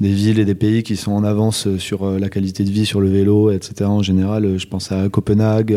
des 0.00 0.08
villes 0.08 0.40
et 0.40 0.44
des 0.44 0.54
pays 0.54 0.82
qui 0.82 0.96
sont 0.96 1.12
en 1.12 1.22
avance 1.22 1.66
euh, 1.66 1.78
sur 1.78 2.02
euh, 2.02 2.18
la 2.18 2.28
qualité 2.28 2.64
de 2.64 2.70
vie 2.70 2.84
sur 2.84 3.00
le 3.00 3.08
vélo, 3.08 3.50
etc. 3.50 3.84
En 3.84 4.02
général, 4.02 4.44
euh, 4.44 4.58
je 4.58 4.66
pense 4.66 4.90
à 4.90 5.08
Copenhague, 5.08 5.76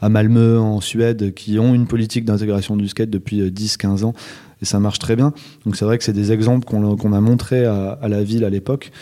à 0.00 0.08
Malmö 0.08 0.58
en 0.58 0.80
Suède, 0.80 1.34
qui 1.34 1.58
ont 1.58 1.74
une 1.74 1.86
politique 1.86 2.24
d'intégration 2.24 2.76
du 2.76 2.88
skate 2.88 3.10
depuis 3.10 3.42
10-15 3.50 4.04
ans. 4.04 4.14
Et 4.62 4.64
ça 4.64 4.78
marche 4.80 4.98
très 4.98 5.16
bien. 5.16 5.32
Donc 5.64 5.76
c'est 5.76 5.84
vrai 5.84 5.98
que 5.98 6.04
c'est 6.04 6.12
des 6.12 6.32
exemples 6.32 6.66
qu'on 6.66 7.12
a 7.12 7.20
montrés 7.20 7.64
à, 7.64 7.98
la 8.08 8.22
ville 8.22 8.44
à 8.44 8.50
l'époque. 8.50 8.92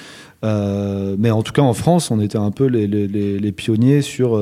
mais 0.43 1.31
en 1.33 1.43
tout 1.43 1.53
cas, 1.53 1.63
en 1.63 1.75
France, 1.75 2.13
on 2.13 2.21
était 2.21 2.39
un 2.39 2.53
peu 2.53 2.67
les, 2.67 2.87
les 2.87 3.53
pionniers 3.53 4.03
sur 4.03 4.41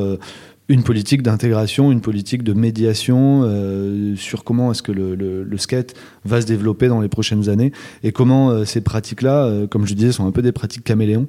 une 0.68 0.82
politique 0.82 1.22
d'intégration, 1.22 1.92
une 1.92 2.00
politique 2.00 2.42
de 2.42 2.52
médiation 2.52 3.42
euh, 3.44 4.16
sur 4.16 4.42
comment 4.42 4.72
est-ce 4.72 4.82
que 4.82 4.92
le, 4.92 5.14
le, 5.14 5.58
skate 5.58 5.94
va 6.24 6.40
se 6.40 6.46
développer 6.46 6.88
dans 6.88 7.00
les 7.00 7.08
prochaines 7.08 7.48
années 7.48 7.72
et 8.02 8.12
comment 8.12 8.50
euh, 8.50 8.64
ces 8.64 8.80
pratiques-là, 8.80 9.44
euh, 9.44 9.66
comme 9.66 9.86
je 9.86 9.94
disais, 9.94 10.12
sont 10.12 10.26
un 10.26 10.32
peu 10.32 10.42
des 10.42 10.52
pratiques 10.52 10.84
caméléons 10.84 11.26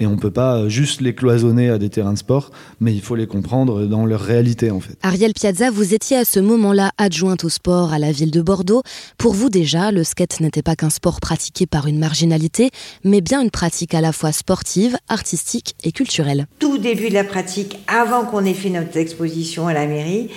et 0.00 0.06
on 0.06 0.12
ne 0.12 0.20
peut 0.20 0.30
pas 0.30 0.68
juste 0.68 1.00
les 1.00 1.14
cloisonner 1.14 1.70
à 1.70 1.78
des 1.78 1.90
terrains 1.90 2.12
de 2.12 2.18
sport, 2.18 2.50
mais 2.80 2.94
il 2.94 3.00
faut 3.00 3.14
les 3.14 3.26
comprendre 3.26 3.86
dans 3.86 4.06
leur 4.06 4.20
réalité 4.20 4.70
en 4.70 4.80
fait. 4.80 4.96
Ariel 5.02 5.32
Piazza, 5.32 5.70
vous 5.70 5.94
étiez 5.94 6.16
à 6.16 6.24
ce 6.24 6.40
moment-là 6.40 6.92
adjointe 6.98 7.44
au 7.44 7.48
sport 7.48 7.92
à 7.92 7.98
la 7.98 8.12
ville 8.12 8.30
de 8.30 8.42
Bordeaux. 8.42 8.82
Pour 9.16 9.34
vous 9.34 9.48
déjà, 9.48 9.90
le 9.90 10.04
skate 10.04 10.40
n'était 10.40 10.62
pas 10.62 10.76
qu'un 10.76 10.90
sport 10.90 11.20
pratiqué 11.20 11.66
par 11.66 11.86
une 11.86 11.98
marginalité, 11.98 12.70
mais 13.04 13.20
bien 13.20 13.42
une 13.42 13.50
pratique 13.50 13.94
à 13.94 14.00
la 14.00 14.12
fois 14.12 14.32
sportive, 14.32 14.96
artistique 15.08 15.74
et 15.84 15.92
culturelle. 15.92 16.46
Tout 16.58 16.78
début 16.78 17.08
de 17.08 17.14
la 17.14 17.24
pratique, 17.24 17.78
avant 17.86 18.24
qu'on 18.24 18.44
ait 18.44 18.54
fait 18.54 18.70
notre 18.70 18.96
exposition 18.96 19.66
à 19.66 19.72
la 19.72 19.86
mairie, 19.86 20.28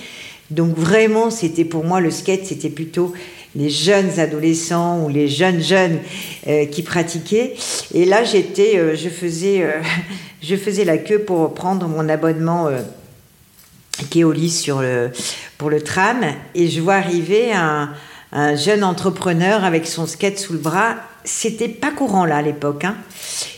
donc 0.50 0.76
vraiment 0.76 1.30
c'était 1.30 1.64
pour 1.64 1.84
moi 1.84 2.00
le 2.00 2.10
skate, 2.10 2.44
c'était 2.44 2.70
plutôt 2.70 3.12
les 3.54 3.70
jeunes 3.70 4.18
adolescents 4.18 5.04
ou 5.04 5.08
les 5.08 5.28
jeunes 5.28 5.60
jeunes 5.60 5.98
euh, 6.46 6.66
qui 6.66 6.82
pratiquaient. 6.82 7.54
Et 7.94 8.04
là, 8.04 8.24
j'étais, 8.24 8.78
euh, 8.78 8.96
je 8.96 9.08
faisais, 9.08 9.62
euh, 9.62 9.80
je 10.42 10.56
faisais 10.56 10.84
la 10.84 10.98
queue 10.98 11.20
pour 11.20 11.54
prendre 11.54 11.86
mon 11.88 12.08
abonnement 12.08 12.68
Keolis 14.10 14.50
sur 14.50 14.80
le, 14.80 15.10
pour 15.58 15.70
le 15.70 15.82
tram, 15.82 16.24
et 16.54 16.68
je 16.68 16.80
vois 16.80 16.94
arriver 16.94 17.52
un, 17.52 17.90
un, 18.32 18.56
jeune 18.56 18.82
entrepreneur 18.82 19.64
avec 19.64 19.86
son 19.86 20.06
skate 20.06 20.38
sous 20.38 20.54
le 20.54 20.58
bras. 20.58 20.96
C'était 21.24 21.68
pas 21.68 21.90
courant 21.90 22.24
là 22.24 22.38
à 22.38 22.42
l'époque. 22.42 22.84
Hein. 22.84 22.96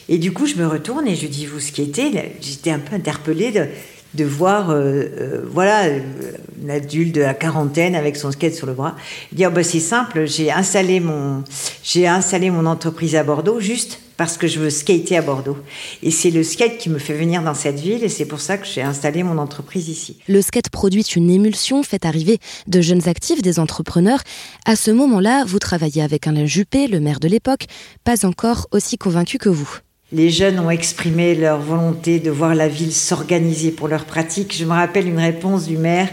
Et 0.09 0.19
du 0.19 0.33
coup, 0.33 0.47
je 0.47 0.57
me 0.57 0.67
retourne 0.67 1.07
et 1.07 1.17
je 1.17 1.27
dis 1.27 1.47
vous 1.47 1.61
skatez? 1.61 2.33
J'étais 2.41 2.71
un 2.71 2.79
peu 2.79 2.95
interpellée 2.95 3.53
de 3.53 3.67
de 4.14 4.25
voir, 4.25 4.71
euh, 4.71 5.04
euh, 5.21 5.42
voilà, 5.50 5.85
un 5.85 6.68
adulte 6.68 7.14
de 7.14 7.21
la 7.21 7.35
quarantaine 7.35 7.94
avec 7.94 8.16
son 8.16 8.30
skate 8.30 8.54
sur 8.54 8.66
le 8.66 8.75
bras, 8.75 8.97
dire 9.33 9.50
bah, 9.50 9.62
c'est 9.62 9.80
simple, 9.80 10.26
j'ai 10.26 10.50
installé 10.50 11.00
mon, 11.00 11.42
j'ai 11.83 12.06
installé 12.06 12.50
mon 12.50 12.66
entreprise 12.66 13.16
à 13.16 13.25
Bordeaux 13.25 13.61
juste 13.61 14.00
parce 14.16 14.37
que 14.37 14.47
je 14.47 14.61
veux 14.61 14.71
skater 14.71 15.16
à 15.16 15.23
Bordeaux. 15.23 15.56
Et 16.02 16.11
c'est 16.11 16.30
le 16.30 16.44
skate 16.44 16.78
qui 16.78 16.88
me 16.88 16.99
fait 16.99 17.14
venir 17.14 17.42
dans 17.42 17.54
cette 17.54 17.80
ville 17.80 18.04
et 18.04 18.09
c'est 18.09 18.26
pour 18.26 18.40
ça 18.40 18.59
que 18.59 18.66
j'ai 18.66 18.83
installé 18.83 19.23
mon 19.23 19.38
entreprise 19.38 19.88
ici. 19.88 20.18
Le 20.28 20.40
skate 20.40 20.71
produit 20.71 21.02
une 21.02 21.30
émulsion, 21.30 21.83
fait 21.83 22.04
arriver 22.04 22.38
de 22.68 22.80
jeunes 22.80 23.09
actifs, 23.09 23.42
des 23.42 23.59
entrepreneurs. 23.59 24.21
À 24.66 24.76
ce 24.76 24.90
moment-là, 24.92 25.44
vous 25.44 25.59
travaillez 25.59 26.02
avec 26.02 26.26
Alain 26.26 26.47
Juppé, 26.47 26.87
le 26.87 27.00
maire 27.00 27.21
de 27.21 27.28
l'époque, 27.28 27.66
pas 28.04 28.25
encore 28.25 28.68
aussi 28.71 28.97
convaincu 28.99 29.38
que 29.38 29.49
vous. 29.49 29.80
Les 30.13 30.29
jeunes 30.29 30.61
ont 30.61 30.71
exprimé 30.71 31.35
leur 31.35 31.59
volonté 31.61 32.21
de 32.21 32.31
voir 32.31 32.55
la 32.55 32.69
ville 32.69 32.93
s'organiser 32.93 33.71
pour 33.71 33.89
leur 33.89 34.05
pratique. 34.05 34.55
Je 34.55 34.65
me 34.65 34.73
rappelle 34.73 35.09
une 35.09 35.19
réponse 35.19 35.67
du 35.67 35.79
maire 35.79 36.09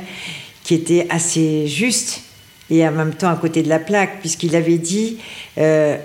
qui 0.64 0.76
était 0.76 1.08
assez 1.10 1.68
juste 1.68 2.22
et 2.70 2.88
en 2.88 2.92
même 2.92 3.14
temps 3.14 3.30
à 3.30 3.36
côté 3.36 3.62
de 3.62 3.70
la 3.70 3.80
plaque, 3.80 4.22
puisqu'il 4.22 4.56
avait 4.56 4.78
dit 4.78 5.18
euh, 5.58 5.98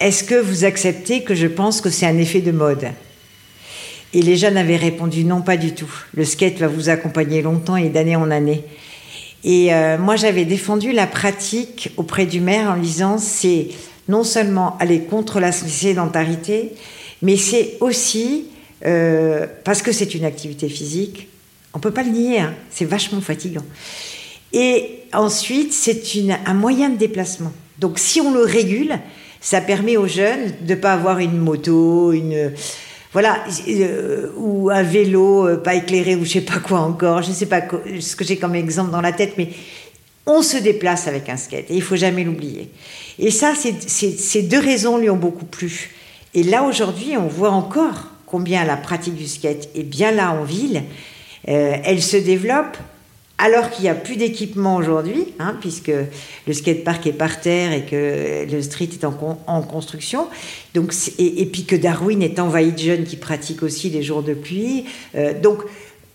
Est-ce 0.00 0.24
que 0.24 0.34
vous 0.34 0.64
acceptez 0.64 1.22
que 1.22 1.36
je 1.36 1.46
pense 1.46 1.80
que 1.80 1.90
c'est 1.90 2.06
un 2.06 2.18
effet 2.18 2.40
de 2.40 2.50
mode? 2.50 2.88
Et 4.12 4.22
les 4.22 4.36
jeunes 4.36 4.56
avaient 4.56 4.76
répondu 4.76 5.22
Non, 5.24 5.40
pas 5.40 5.56
du 5.56 5.74
tout. 5.74 5.90
Le 6.14 6.24
skate 6.24 6.58
va 6.58 6.66
vous 6.66 6.88
accompagner 6.88 7.40
longtemps 7.40 7.76
et 7.76 7.88
d'année 7.88 8.16
en 8.16 8.32
année. 8.32 8.64
Et 9.44 9.72
euh, 9.72 9.96
moi, 9.96 10.16
j'avais 10.16 10.44
défendu 10.44 10.90
la 10.90 11.06
pratique 11.06 11.92
auprès 11.96 12.26
du 12.26 12.40
maire 12.40 12.72
en 12.72 12.76
disant 12.76 13.16
C'est 13.18 13.68
non 14.08 14.24
seulement 14.24 14.76
aller 14.78 15.02
contre 15.02 15.38
la 15.38 15.52
sédentarité, 15.52 16.72
mais 17.22 17.36
c'est 17.36 17.76
aussi 17.80 18.46
euh, 18.86 19.46
parce 19.64 19.82
que 19.82 19.92
c'est 19.92 20.14
une 20.14 20.24
activité 20.24 20.68
physique, 20.68 21.28
on 21.74 21.80
peut 21.80 21.90
pas 21.90 22.02
le 22.02 22.10
nier, 22.10 22.40
hein, 22.40 22.54
c'est 22.70 22.84
vachement 22.84 23.20
fatigant. 23.20 23.64
Et 24.52 25.00
ensuite, 25.12 25.72
c'est 25.72 26.00
un 26.46 26.54
moyen 26.54 26.88
de 26.88 26.96
déplacement. 26.96 27.52
Donc 27.78 27.98
si 27.98 28.20
on 28.20 28.32
le 28.32 28.42
régule, 28.42 28.98
ça 29.40 29.60
permet 29.60 29.96
aux 29.96 30.06
jeunes 30.06 30.52
de 30.62 30.74
ne 30.74 30.80
pas 30.80 30.92
avoir 30.92 31.18
une 31.18 31.38
moto, 31.38 32.12
une 32.12 32.52
voilà, 33.12 33.42
euh, 33.68 34.30
ou 34.36 34.70
un 34.70 34.82
vélo 34.82 35.46
euh, 35.46 35.56
pas 35.56 35.74
éclairé 35.74 36.14
ou 36.14 36.24
je 36.24 36.32
sais 36.32 36.40
pas 36.42 36.58
quoi 36.58 36.80
encore. 36.80 37.22
Je 37.22 37.30
ne 37.30 37.34
sais 37.34 37.46
pas 37.46 37.62
ce 38.00 38.16
que 38.16 38.24
j'ai 38.24 38.36
comme 38.36 38.54
exemple 38.54 38.90
dans 38.90 39.00
la 39.00 39.12
tête, 39.12 39.34
mais 39.38 39.48
on 40.26 40.42
se 40.42 40.58
déplace 40.58 41.08
avec 41.08 41.28
un 41.28 41.36
skate 41.36 41.70
et 41.70 41.74
il 41.74 41.82
faut 41.82 41.96
jamais 41.96 42.22
l'oublier. 42.22 42.70
Et 43.18 43.30
ça, 43.30 43.54
ces 43.54 44.42
deux 44.42 44.60
raisons 44.60 44.98
lui 44.98 45.10
ont 45.10 45.16
beaucoup 45.16 45.46
plu. 45.46 45.90
Et 46.34 46.42
là, 46.42 46.62
aujourd'hui, 46.64 47.16
on 47.16 47.26
voit 47.26 47.50
encore 47.50 48.08
combien 48.26 48.64
la 48.64 48.76
pratique 48.76 49.14
du 49.14 49.26
skate 49.26 49.68
est 49.74 49.82
bien 49.82 50.12
là 50.12 50.32
en 50.32 50.44
ville. 50.44 50.82
Euh, 51.48 51.76
elle 51.84 52.02
se 52.02 52.16
développe 52.16 52.76
alors 53.38 53.70
qu'il 53.70 53.84
n'y 53.84 53.88
a 53.88 53.94
plus 53.94 54.16
d'équipement 54.16 54.76
aujourd'hui, 54.76 55.28
hein, 55.38 55.56
puisque 55.60 55.92
le 56.46 56.52
skatepark 56.52 57.06
est 57.06 57.12
par 57.12 57.40
terre 57.40 57.72
et 57.72 57.82
que 57.82 58.50
le 58.50 58.62
street 58.62 58.90
est 58.92 59.04
en, 59.04 59.62
construction. 59.62 60.26
Donc, 60.74 60.92
et, 61.18 61.46
puis 61.46 61.64
que 61.64 61.76
Darwin 61.76 62.20
est 62.20 62.40
envahi 62.40 62.72
de 62.72 62.78
jeunes 62.78 63.04
qui 63.04 63.16
pratiquent 63.16 63.62
aussi 63.62 63.90
les 63.90 64.02
jours 64.02 64.24
de 64.24 64.34
pluie. 64.34 64.86
Euh, 65.14 65.40
donc, 65.40 65.60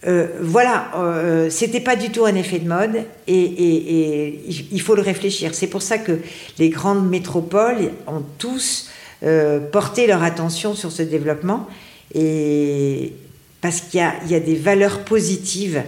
euh, 0.06 0.28
voilà, 0.42 0.92
euh, 0.98 1.50
c'était 1.50 1.80
pas 1.80 1.96
du 1.96 2.10
tout 2.10 2.26
un 2.26 2.36
effet 2.36 2.60
de 2.60 2.68
mode 2.68 3.06
et, 3.26 4.42
il 4.72 4.82
faut 4.82 4.96
le 4.96 5.02
réfléchir. 5.02 5.56
C'est 5.56 5.68
pour 5.68 5.82
ça 5.82 5.98
que 5.98 6.20
les 6.60 6.70
grandes 6.70 7.10
métropoles 7.10 7.92
ont 8.06 8.24
tous 8.38 8.90
euh, 9.24 9.60
porté 9.60 10.08
leur 10.08 10.24
attention 10.24 10.76
sur 10.76 10.92
ce 10.92 11.02
développement. 11.04 11.68
Et 12.14 13.14
parce 13.62 13.82
qu'il 13.82 14.00
y, 14.00 14.36
a, 14.36 14.40
des 14.40 14.56
valeurs 14.56 15.00
positives 15.00 15.82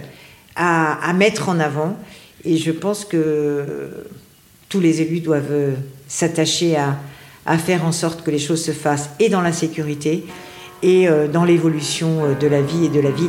à, 0.54 1.12
mettre 1.12 1.48
en 1.48 1.60
avant. 1.60 1.96
Et 2.44 2.56
je 2.56 2.70
pense 2.70 3.04
que 3.04 3.88
tous 4.68 4.80
les 4.80 5.02
élus 5.02 5.20
doivent 5.20 5.74
s'attacher 6.08 6.76
à, 6.76 6.96
à 7.44 7.58
faire 7.58 7.84
en 7.84 7.92
sorte 7.92 8.24
que 8.24 8.30
les 8.30 8.38
choses 8.38 8.64
se 8.64 8.72
fassent 8.72 9.10
et 9.20 9.28
dans 9.28 9.42
la 9.42 9.52
sécurité 9.52 10.24
et 10.82 11.06
dans 11.32 11.44
l'évolution 11.44 12.34
de 12.40 12.46
la 12.46 12.62
vie 12.62 12.86
et 12.86 12.88
de 12.88 13.00
la 13.00 13.10
ville. 13.10 13.28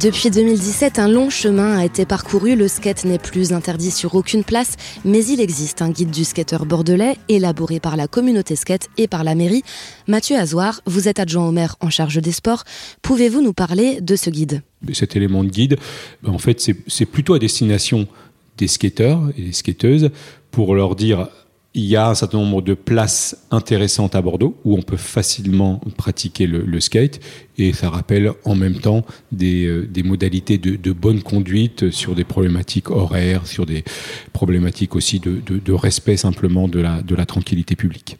Depuis 0.00 0.30
2017, 0.30 0.98
un 0.98 1.08
long 1.08 1.28
chemin 1.28 1.76
a 1.76 1.84
été 1.84 2.06
parcouru. 2.06 2.56
Le 2.56 2.68
skate 2.68 3.04
n'est 3.04 3.18
plus 3.18 3.52
interdit 3.52 3.90
sur 3.90 4.14
aucune 4.14 4.44
place, 4.44 4.76
mais 5.04 5.22
il 5.26 5.42
existe 5.42 5.82
un 5.82 5.90
guide 5.90 6.10
du 6.10 6.24
skateur 6.24 6.64
bordelais 6.64 7.18
élaboré 7.28 7.80
par 7.80 7.98
la 7.98 8.08
communauté 8.08 8.56
skate 8.56 8.88
et 8.96 9.08
par 9.08 9.24
la 9.24 9.34
mairie. 9.34 9.62
Mathieu 10.06 10.36
Azoir, 10.36 10.80
vous 10.86 11.06
êtes 11.06 11.18
adjoint 11.18 11.46
au 11.46 11.52
maire 11.52 11.76
en 11.80 11.90
charge 11.90 12.16
des 12.16 12.32
sports. 12.32 12.64
Pouvez-vous 13.02 13.42
nous 13.42 13.52
parler 13.52 14.00
de 14.00 14.16
ce 14.16 14.30
guide? 14.30 14.62
Cet 14.94 15.16
élément 15.16 15.44
de 15.44 15.50
guide, 15.50 15.76
ben, 16.22 16.32
en 16.32 16.38
fait, 16.38 16.66
c'est 16.86 17.04
plutôt 17.04 17.34
à 17.34 17.38
destination 17.38 18.08
des 18.56 18.68
skateurs 18.68 19.20
et 19.36 19.42
des 19.42 19.52
skateuses 19.52 20.10
pour 20.50 20.74
leur 20.74 20.96
dire 20.96 21.28
il 21.74 21.84
y 21.84 21.94
a 21.94 22.08
un 22.08 22.14
certain 22.14 22.38
nombre 22.38 22.62
de 22.62 22.74
places 22.74 23.46
intéressantes 23.50 24.16
à 24.16 24.22
Bordeaux 24.22 24.56
où 24.64 24.76
on 24.76 24.82
peut 24.82 24.96
facilement 24.96 25.80
pratiquer 25.96 26.46
le, 26.46 26.80
skate 26.80 27.20
et 27.58 27.72
ça 27.72 27.90
rappelle 27.90 28.32
en 28.44 28.56
même 28.56 28.80
temps 28.80 29.04
des, 29.30 29.66
euh, 29.66 29.88
modalités 30.04 30.58
de, 30.58 30.92
bonne 30.92 31.22
conduite 31.22 31.90
sur 31.90 32.14
des 32.16 32.24
problématiques 32.24 32.90
horaires, 32.90 33.46
sur 33.46 33.66
des 33.66 33.84
problématiques 34.32 34.96
aussi 34.96 35.20
de, 35.20 35.72
respect 35.72 36.16
simplement 36.16 36.66
de 36.66 36.80
la 36.80 37.26
tranquillité 37.26 37.76
publique. 37.76 38.16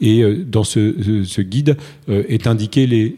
Et 0.00 0.22
euh, 0.22 0.44
dans 0.44 0.64
ce, 0.64 1.40
guide 1.40 1.76
euh, 2.08 2.24
est 2.28 2.46
indiqué 2.46 2.86
les, 2.86 3.14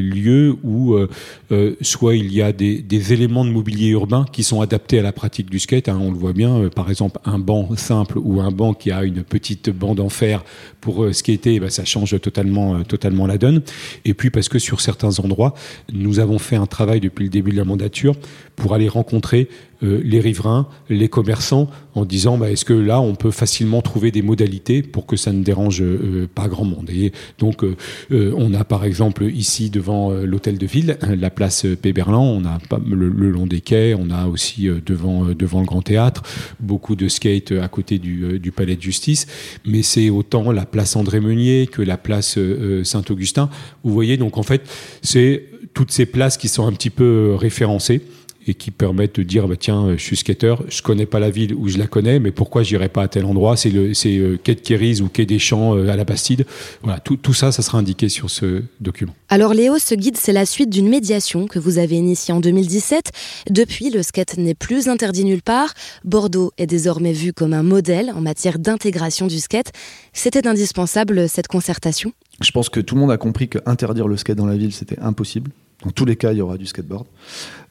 lieux 0.00 0.56
où 0.62 0.94
euh, 0.94 1.76
soit 1.80 2.16
il 2.16 2.32
y 2.32 2.42
a 2.42 2.52
des, 2.52 3.12
éléments 3.12 3.44
de 3.44 3.50
mobilier 3.50 3.88
urbain 3.88 4.26
qui 4.30 4.42
sont 4.42 4.60
adaptés 4.60 4.98
à 4.98 5.02
la 5.02 5.12
pratique 5.12 5.50
du 5.50 5.58
skate. 5.58 5.88
Hein, 5.88 5.98
on 6.00 6.10
le 6.10 6.16
voit 6.16 6.32
bien, 6.32 6.68
par 6.74 6.90
exemple 6.90 7.20
un 7.24 7.38
banc 7.38 7.68
simple 7.76 8.18
ou 8.18 8.40
un 8.40 8.50
banc 8.50 8.74
qui 8.74 8.90
a 8.90 9.04
une 9.04 9.22
petite 9.22 9.70
bande 9.70 10.00
en 10.00 10.08
fer 10.08 10.44
pour 10.80 11.06
skater, 11.12 11.54
eh 11.54 11.60
ben, 11.60 11.70
ça 11.70 11.84
change 11.84 12.20
totalement, 12.20 12.82
totalement 12.84 13.26
la 13.26 13.38
donne. 13.38 13.62
Et 14.04 14.14
puis 14.14 14.30
parce 14.30 14.48
que 14.48 14.58
sur 14.58 14.80
certains 14.80 15.18
endroits, 15.18 15.54
nous 15.92 16.20
avons 16.20 16.38
fait 16.38 16.56
un 16.56 16.66
travail 16.66 17.00
depuis 17.00 17.24
le 17.24 17.30
début 17.30 17.50
de 17.50 17.56
la 17.56 17.64
mandature 17.64 18.14
pour 18.56 18.74
aller 18.74 18.88
rencontrer 18.88 19.48
euh, 19.82 20.00
les 20.04 20.20
riverains, 20.20 20.68
les 20.90 21.08
commerçants, 21.08 21.70
en 21.94 22.04
disant 22.04 22.36
bah, 22.36 22.50
est-ce 22.50 22.66
que 22.66 22.74
là 22.74 23.00
on 23.00 23.14
peut 23.14 23.30
facilement 23.30 23.80
trouver 23.80 24.10
des 24.10 24.20
modalités 24.20 24.82
pour 24.82 25.06
que 25.06 25.16
ça 25.16 25.32
ne 25.32 25.42
dérange 25.42 25.80
euh, 25.82 26.28
pas 26.34 26.48
grand 26.48 26.64
monde? 26.64 26.90
Et 26.90 27.12
donc 27.38 27.64
euh, 27.64 28.34
on 28.36 28.52
a 28.52 28.64
par 28.64 28.84
exemple 28.84 29.24
ici 29.24 29.70
devant 29.70 30.12
l'hôtel 30.12 30.58
de 30.58 30.66
ville, 30.66 30.98
la 31.02 31.30
place 31.30 31.66
Péberlan, 31.80 32.22
on 32.22 32.44
a 32.44 32.58
le, 32.86 33.08
le, 33.08 33.30
long 33.30 33.46
des 33.46 33.60
quais, 33.62 33.94
on 33.94 34.10
a 34.10 34.26
aussi 34.26 34.68
devant 34.84 35.24
devant 35.24 35.60
le 35.60 35.66
Grand 35.66 35.82
Théâtre 35.82 36.22
beaucoup 36.60 36.94
de 36.94 37.08
skate 37.08 37.52
à 37.52 37.68
côté 37.68 37.98
du, 37.98 38.38
du 38.38 38.52
palais 38.52 38.76
de 38.76 38.82
justice, 38.82 39.26
mais 39.64 39.82
c'est 39.82 40.10
autant 40.10 40.52
la 40.52 40.66
place 40.66 40.96
André 40.96 41.20
Meunier 41.20 41.66
que 41.66 41.82
la 41.82 41.96
place 41.96 42.38
Saint-Augustin. 42.84 43.48
Vous 43.82 43.92
voyez 43.92 44.16
donc 44.16 44.36
en 44.36 44.42
fait 44.42 44.62
c'est 45.02 45.44
toutes 45.72 45.92
ces 45.92 46.06
places 46.06 46.36
qui 46.36 46.48
sont 46.48 46.66
un 46.66 46.72
petit 46.72 46.90
peu 46.90 47.34
référencées 47.38 48.02
et 48.46 48.54
qui 48.54 48.70
permettent 48.70 49.16
de 49.16 49.22
dire 49.22 49.48
bah, 49.48 49.56
tiens, 49.58 49.96
je 49.96 50.02
suis 50.02 50.16
skater, 50.16 50.54
je 50.68 50.82
connais 50.82 51.06
pas 51.06 51.20
la 51.20 51.30
ville 51.30 51.54
où 51.54 51.68
je 51.68 51.78
la 51.78 51.86
connais, 51.86 52.18
mais 52.18 52.30
pourquoi 52.30 52.62
j'irai 52.62 52.88
pas 52.88 53.02
à 53.02 53.08
tel 53.08 53.24
endroit? 53.24 53.56
C'est 53.56 53.70
le 53.70 53.94
c'est 53.94 54.16
euh, 54.16 54.38
quai 54.42 54.54
de 54.54 54.60
Kéris 54.60 55.00
ou 55.00 55.08
quai 55.08 55.26
des 55.26 55.38
Champs 55.38 55.76
euh, 55.76 55.88
à 55.88 55.96
la 55.96 56.04
Bastide. 56.04 56.46
Voilà, 56.82 57.00
tout, 57.00 57.16
tout, 57.16 57.34
ça, 57.34 57.52
ça 57.52 57.62
sera 57.62 57.78
indiqué 57.78 58.08
sur 58.08 58.30
ce 58.30 58.62
document. 58.80 59.14
Alors 59.28 59.54
Léo, 59.54 59.78
ce 59.78 59.94
guide, 59.94 60.16
c'est 60.16 60.32
la 60.32 60.46
suite 60.46 60.70
d'une 60.70 60.88
médiation 60.88 61.46
que 61.46 61.58
vous 61.58 61.78
avez 61.78 61.96
initiée 61.96 62.32
en 62.32 62.40
2017. 62.40 63.10
Depuis, 63.50 63.90
le 63.90 64.02
skate 64.02 64.36
n'est 64.38 64.54
plus 64.54 64.88
interdit 64.88 65.24
nulle 65.24 65.42
part. 65.42 65.74
Bordeaux 66.04 66.52
est 66.58 66.66
désormais 66.66 67.12
vu 67.12 67.32
comme 67.32 67.52
un 67.52 67.62
modèle 67.62 68.12
en 68.14 68.20
matière 68.20 68.58
d'intégration 68.58 69.26
du 69.26 69.38
skate. 69.38 69.72
C'était 70.12 70.46
indispensable 70.46 71.28
cette 71.28 71.48
concertation? 71.48 72.12
Je 72.40 72.50
pense 72.52 72.68
que 72.68 72.80
tout 72.80 72.94
le 72.94 73.02
monde 73.02 73.10
a 73.10 73.18
compris 73.18 73.48
que 73.48 73.58
interdire 73.66 74.08
le 74.08 74.16
skate 74.16 74.36
dans 74.36 74.46
la 74.46 74.56
ville, 74.56 74.72
c'était 74.72 74.98
impossible. 75.00 75.50
Dans 75.84 75.90
tous 75.90 76.04
les 76.04 76.16
cas, 76.16 76.32
il 76.32 76.38
y 76.38 76.40
aura 76.42 76.58
du 76.58 76.66
skateboard. 76.66 77.06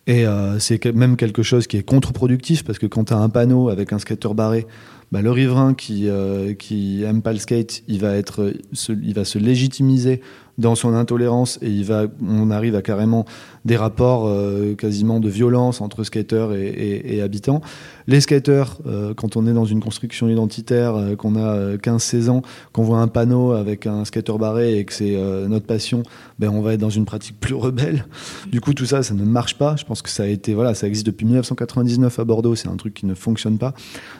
Et 0.07 0.25
euh, 0.25 0.57
c'est 0.57 0.83
même 0.85 1.17
quelque 1.17 1.43
chose 1.43 1.67
qui 1.67 1.77
est 1.77 1.83
contre-productif 1.83 2.63
parce 2.63 2.79
que 2.79 2.87
quand 2.87 3.05
tu 3.05 3.13
as 3.13 3.17
un 3.17 3.29
panneau 3.29 3.69
avec 3.69 3.93
un 3.93 3.99
skater 3.99 4.33
barré, 4.33 4.65
bah, 5.11 5.21
le 5.21 5.31
riverain 5.31 5.73
qui, 5.73 6.07
euh, 6.07 6.53
qui 6.53 7.03
aime 7.03 7.21
pas 7.21 7.33
le 7.33 7.39
skate, 7.39 7.83
il 7.87 8.03
être, 8.05 8.53
il 8.89 9.13
va 9.13 9.25
se 9.25 9.37
légitimiser 9.37 10.21
dans 10.59 10.75
son 10.75 10.93
intolérance 10.93 11.57
et 11.61 11.69
il 11.69 11.85
va, 11.85 12.05
on 12.21 12.51
arrive 12.51 12.75
à 12.75 12.81
carrément 12.81 13.25
des 13.65 13.77
rapports 13.77 14.27
euh, 14.27 14.75
quasiment 14.75 15.19
de 15.19 15.29
violence 15.29 15.81
entre 15.81 16.03
skateurs 16.03 16.53
et, 16.53 17.21
habitants. 17.21 17.61
Les 18.07 18.21
skateurs, 18.21 18.79
euh, 18.87 19.13
quand 19.13 19.35
on 19.35 19.45
est 19.45 19.53
dans 19.53 19.65
une 19.65 19.81
construction 19.81 20.29
identitaire, 20.29 20.95
euh, 20.95 21.15
qu'on 21.15 21.35
a 21.35 21.75
15-16 21.77 22.29
ans, 22.29 22.41
qu'on 22.73 22.83
voit 22.83 22.99
un 22.99 23.07
panneau 23.07 23.51
avec 23.51 23.87
un 23.87 24.05
skater 24.05 24.37
barré 24.37 24.79
et 24.79 24.85
que 24.85 24.93
c'est 24.93 25.17
notre 25.47 25.65
passion, 25.65 26.03
ben 26.39 26.49
on 26.49 26.61
va 26.61 26.73
être 26.73 26.79
dans 26.79 26.89
une 26.89 27.05
pratique 27.05 27.39
plus 27.39 27.53
rebelle. 27.53 28.05
Du 28.51 28.61
coup, 28.61 28.73
tout 28.73 28.85
ça, 28.85 29.03
ça 29.03 29.13
ne 29.13 29.23
marche 29.23 29.57
pas. 29.57 29.75
Je 29.75 29.85
pense 29.85 30.01
que 30.01 30.09
ça 30.09 30.23
a 30.23 30.27
été, 30.27 30.53
voilà, 30.53 30.73
ça 30.73 30.87
existe 30.87 31.05
depuis 31.05 31.25
1999 31.25 32.19
à 32.19 32.23
Bordeaux, 32.23 32.55
c'est 32.55 32.67
un 32.67 32.75
truc 32.75 32.93
qui 32.93 33.05
ne 33.05 33.13
fonctionne 33.13 33.57
pas. 33.57 33.73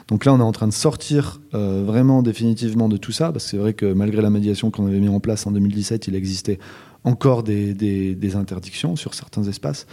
Donc 0.08 0.24
là, 0.24 0.32
on 0.32 0.38
est 0.38 0.42
en 0.42 0.52
train 0.52 0.68
de 0.68 0.72
sortir 0.72 1.40
vraiment 1.52 2.22
définitivement 2.22 2.88
de 2.88 2.96
tout 2.96 3.12
ça, 3.12 3.32
parce 3.32 3.44
que 3.44 3.50
c'est 3.50 3.56
vrai 3.56 3.74
que 3.74 3.92
malgré 3.92 4.22
la 4.22 4.30
médiation 4.30 4.70
qu'on 4.70 4.86
avait 4.86 5.00
mis 5.00 5.08
en 5.08 5.20
place 5.20 5.46
en 5.46 5.50
2017, 5.50 6.06
il 6.08 6.14
existait 6.30 6.58
encore 7.04 7.42
des, 7.42 8.36
interdictions 8.36 8.96
sur 8.96 9.14
certains 9.14 9.44
espaces 9.44 9.86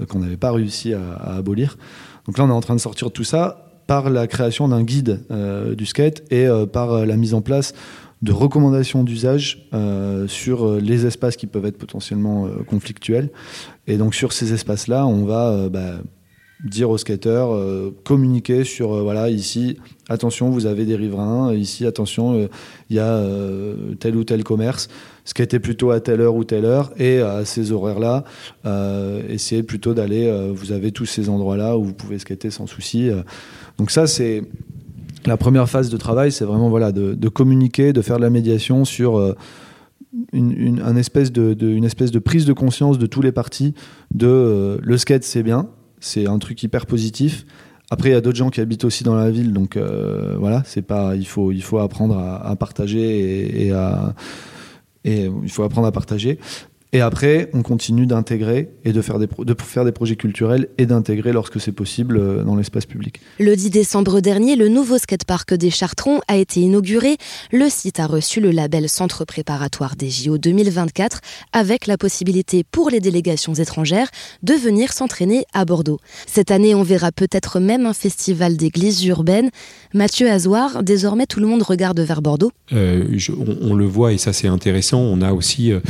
euh, 0.00 0.06
qu'on 0.06 0.18
n'avait 0.18 0.36
pas 0.36 0.52
réussi 0.52 0.92
à, 0.92 1.36
abolir. 1.36 1.76
Donc 2.26 2.38
là, 2.38 2.44
on 2.44 2.48
est 2.48 2.52
en 2.52 2.60
train 2.60 2.74
de 2.74 2.80
sortir 2.80 3.08
de 3.08 3.12
tout 3.12 3.24
ça 3.24 3.64
par 3.86 4.10
la 4.10 4.26
création 4.26 4.68
d'un 4.68 4.82
guide 4.82 5.24
euh, 5.30 5.74
du 5.74 5.86
skate 5.86 6.22
et 6.30 6.46
euh, 6.46 6.66
par 6.66 7.06
la 7.06 7.16
mise 7.16 7.32
en 7.34 7.40
place 7.40 7.72
de 8.20 8.32
recommandations 8.32 9.04
d'usage 9.04 9.68
sur 10.26 10.80
les 10.80 11.06
espaces 11.06 11.36
qui 11.36 11.46
peuvent 11.46 11.66
être 11.66 11.78
potentiellement 11.78 12.48
conflictuels. 12.66 13.30
Et 13.86 13.96
donc 13.96 14.12
sur 14.12 14.32
ces 14.32 14.52
espaces-là, 14.52 15.06
on 15.06 15.24
va 15.24 15.68
bah, 15.68 16.00
dire 16.64 16.90
aux 16.90 16.98
skateurs, 16.98 17.56
communiquer 18.04 18.64
sur, 18.64 19.02
voilà, 19.02 19.30
ici, 19.30 19.76
attention, 20.08 20.50
vous 20.50 20.66
avez 20.66 20.84
des 20.84 20.96
riverains, 20.96 21.54
ici, 21.54 21.86
attention, 21.86 22.48
il 22.90 22.96
y 22.96 22.98
a 22.98 23.22
tel 24.00 24.16
ou 24.16 24.24
tel 24.24 24.42
commerce 24.42 24.88
était 25.40 25.60
plutôt 25.60 25.90
à 25.90 26.00
telle 26.00 26.20
heure 26.20 26.34
ou 26.34 26.44
telle 26.44 26.64
heure, 26.64 26.90
et 26.98 27.20
à 27.20 27.44
ces 27.44 27.72
horaires-là, 27.72 28.24
euh, 28.66 29.22
essayer 29.28 29.62
plutôt 29.62 29.94
d'aller, 29.94 30.26
euh, 30.26 30.52
vous 30.54 30.72
avez 30.72 30.92
tous 30.92 31.06
ces 31.06 31.28
endroits-là 31.28 31.76
où 31.76 31.84
vous 31.84 31.94
pouvez 31.94 32.18
skater 32.18 32.50
sans 32.50 32.66
souci. 32.66 33.08
Euh. 33.08 33.22
Donc 33.78 33.90
ça, 33.90 34.06
c'est 34.06 34.42
la 35.26 35.36
première 35.36 35.68
phase 35.68 35.90
de 35.90 35.96
travail, 35.96 36.32
c'est 36.32 36.44
vraiment 36.44 36.70
voilà, 36.70 36.92
de, 36.92 37.28
communiquer, 37.28 37.92
de 37.92 38.02
faire 38.02 38.16
de 38.16 38.22
la 38.22 38.30
médiation 38.30 38.84
sur 38.84 39.34
une, 40.32 40.96
espèce 40.96 41.32
de, 41.32 41.54
une 41.60 41.84
espèce 41.84 42.10
de 42.10 42.18
prise 42.18 42.44
de 42.44 42.52
conscience 42.52 42.98
de 42.98 43.06
tous 43.06 43.20
les 43.20 43.32
partis 43.32 43.74
de 44.14 44.78
le 44.80 44.96
skate, 44.96 45.24
c'est 45.24 45.42
bien, 45.42 45.68
c'est 46.00 46.26
un 46.26 46.38
truc 46.38 46.62
hyper 46.62 46.86
positif. 46.86 47.46
Après, 47.90 48.10
il 48.10 48.12
y 48.12 48.16
a 48.16 48.20
d'autres 48.20 48.36
gens 48.36 48.50
qui 48.50 48.60
habitent 48.60 48.84
aussi 48.84 49.02
dans 49.02 49.14
la 49.14 49.30
ville, 49.30 49.52
donc 49.52 49.76
voilà, 49.76 50.62
c'est 50.66 50.82
pas, 50.82 51.16
il 51.16 51.26
faut, 51.26 51.78
apprendre 51.78 52.18
à, 52.18 52.54
partager 52.56 53.66
et, 53.66 53.72
à, 53.72 54.14
et 55.04 55.24
il 55.24 55.50
faut 55.50 55.62
apprendre 55.62 55.86
à 55.86 55.92
partager. 55.92 56.38
Et 56.92 57.02
après, 57.02 57.50
on 57.52 57.62
continue 57.62 58.06
d'intégrer 58.06 58.70
et 58.84 58.92
de 58.92 59.02
faire, 59.02 59.18
des 59.18 59.26
de 59.26 59.54
faire 59.62 59.84
des 59.84 59.92
projets 59.92 60.16
culturels 60.16 60.68
et 60.78 60.86
d'intégrer 60.86 61.32
lorsque 61.32 61.60
c'est 61.60 61.72
possible 61.72 62.16
euh, 62.16 62.42
dans 62.42 62.56
l'espace 62.56 62.86
public. 62.86 63.20
Le 63.38 63.54
10 63.54 63.70
décembre 63.70 64.20
dernier, 64.20 64.56
le 64.56 64.68
nouveau 64.68 64.96
skatepark 64.96 65.52
des 65.54 65.70
Chartrons 65.70 66.20
a 66.28 66.36
été 66.36 66.60
inauguré. 66.60 67.18
Le 67.52 67.68
site 67.68 68.00
a 68.00 68.06
reçu 68.06 68.40
le 68.40 68.50
label 68.50 68.88
Centre 68.88 69.26
préparatoire 69.26 69.96
des 69.96 70.08
JO 70.08 70.38
2024 70.38 71.20
avec 71.52 71.86
la 71.86 71.98
possibilité 71.98 72.64
pour 72.64 72.88
les 72.88 73.00
délégations 73.00 73.54
étrangères 73.54 74.08
de 74.42 74.54
venir 74.54 74.92
s'entraîner 74.92 75.44
à 75.52 75.66
Bordeaux. 75.66 75.98
Cette 76.26 76.50
année, 76.50 76.74
on 76.74 76.82
verra 76.82 77.12
peut-être 77.12 77.60
même 77.60 77.84
un 77.84 77.92
festival 77.92 78.56
d'églises 78.56 79.04
urbaines. 79.04 79.50
Mathieu 79.92 80.30
Azoir, 80.30 80.82
désormais 80.82 81.26
tout 81.26 81.40
le 81.40 81.46
monde 81.46 81.62
regarde 81.62 82.00
vers 82.00 82.22
Bordeaux. 82.22 82.50
Euh, 82.72 83.04
on, 83.60 83.74
le 83.74 83.86
voit 83.86 84.12
et 84.12 84.18
ça 84.18 84.32
c'est 84.32 84.48
intéressant. 84.48 85.00
On 85.00 85.20
a 85.22 85.32
aussi 85.32 85.72
euh, 85.72 85.80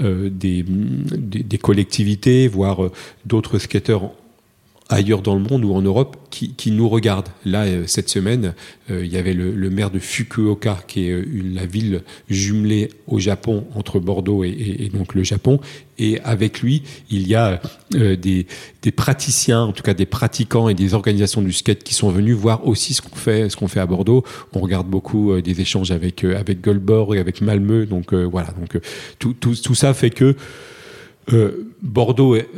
euh, 0.00 0.30
des, 0.66 1.58
collectivités, 1.58 2.48
voire 2.48 2.90
d'autres 3.24 3.58
skateurs 3.58 4.10
ailleurs 4.88 5.20
dans 5.20 5.34
le 5.34 5.40
monde 5.40 5.64
ou 5.64 5.74
en 5.74 5.82
Europe 5.82 6.16
qui, 6.30 6.54
qui 6.54 6.70
nous 6.70 6.88
regardent. 6.88 7.28
Là, 7.44 7.64
euh, 7.64 7.84
cette 7.86 8.08
semaine, 8.08 8.54
euh, 8.90 9.04
il 9.04 9.12
y 9.12 9.18
avait 9.18 9.34
le, 9.34 9.52
le, 9.52 9.70
maire 9.70 9.90
de 9.90 9.98
Fukuoka, 9.98 10.78
qui 10.86 11.08
est 11.08 11.12
euh, 11.12 11.24
une, 11.30 11.54
la 11.54 11.66
ville 11.66 12.02
jumelée 12.30 12.88
au 13.06 13.18
Japon, 13.18 13.66
entre 13.74 14.00
Bordeaux 14.00 14.44
et, 14.44 14.48
et, 14.48 14.88
donc 14.88 15.14
le 15.14 15.22
Japon. 15.22 15.60
Et 15.98 16.20
avec 16.20 16.62
lui, 16.62 16.84
il 17.10 17.26
y 17.26 17.34
a 17.34 17.60
des, 17.90 18.46
des, 18.82 18.92
praticiens, 18.92 19.62
en 19.62 19.72
tout 19.72 19.82
cas 19.82 19.94
des 19.94 20.06
pratiquants 20.06 20.68
et 20.68 20.74
des 20.74 20.94
organisations 20.94 21.42
du 21.42 21.52
skate 21.52 21.82
qui 21.82 21.92
sont 21.92 22.10
venus 22.10 22.36
voir 22.36 22.66
aussi 22.68 22.94
ce 22.94 23.02
qu'on 23.02 23.16
fait, 23.16 23.48
ce 23.48 23.56
qu'on 23.56 23.66
fait 23.66 23.80
à 23.80 23.86
Bordeaux. 23.86 24.22
On 24.52 24.60
regarde 24.60 24.86
beaucoup 24.86 25.40
des 25.40 25.60
échanges 25.60 25.90
avec, 25.90 26.22
avec 26.22 26.60
Goldborg 26.60 27.16
et 27.16 27.18
avec 27.18 27.40
Malmö. 27.40 27.84
Donc 27.84 28.14
voilà, 28.14 28.50
donc 28.60 28.80
tout, 29.18 29.32
tout, 29.32 29.56
tout 29.56 29.74
ça 29.74 29.92
fait 29.92 30.10
que 30.10 30.36
Bordeaux 31.82 32.36
est 32.36 32.48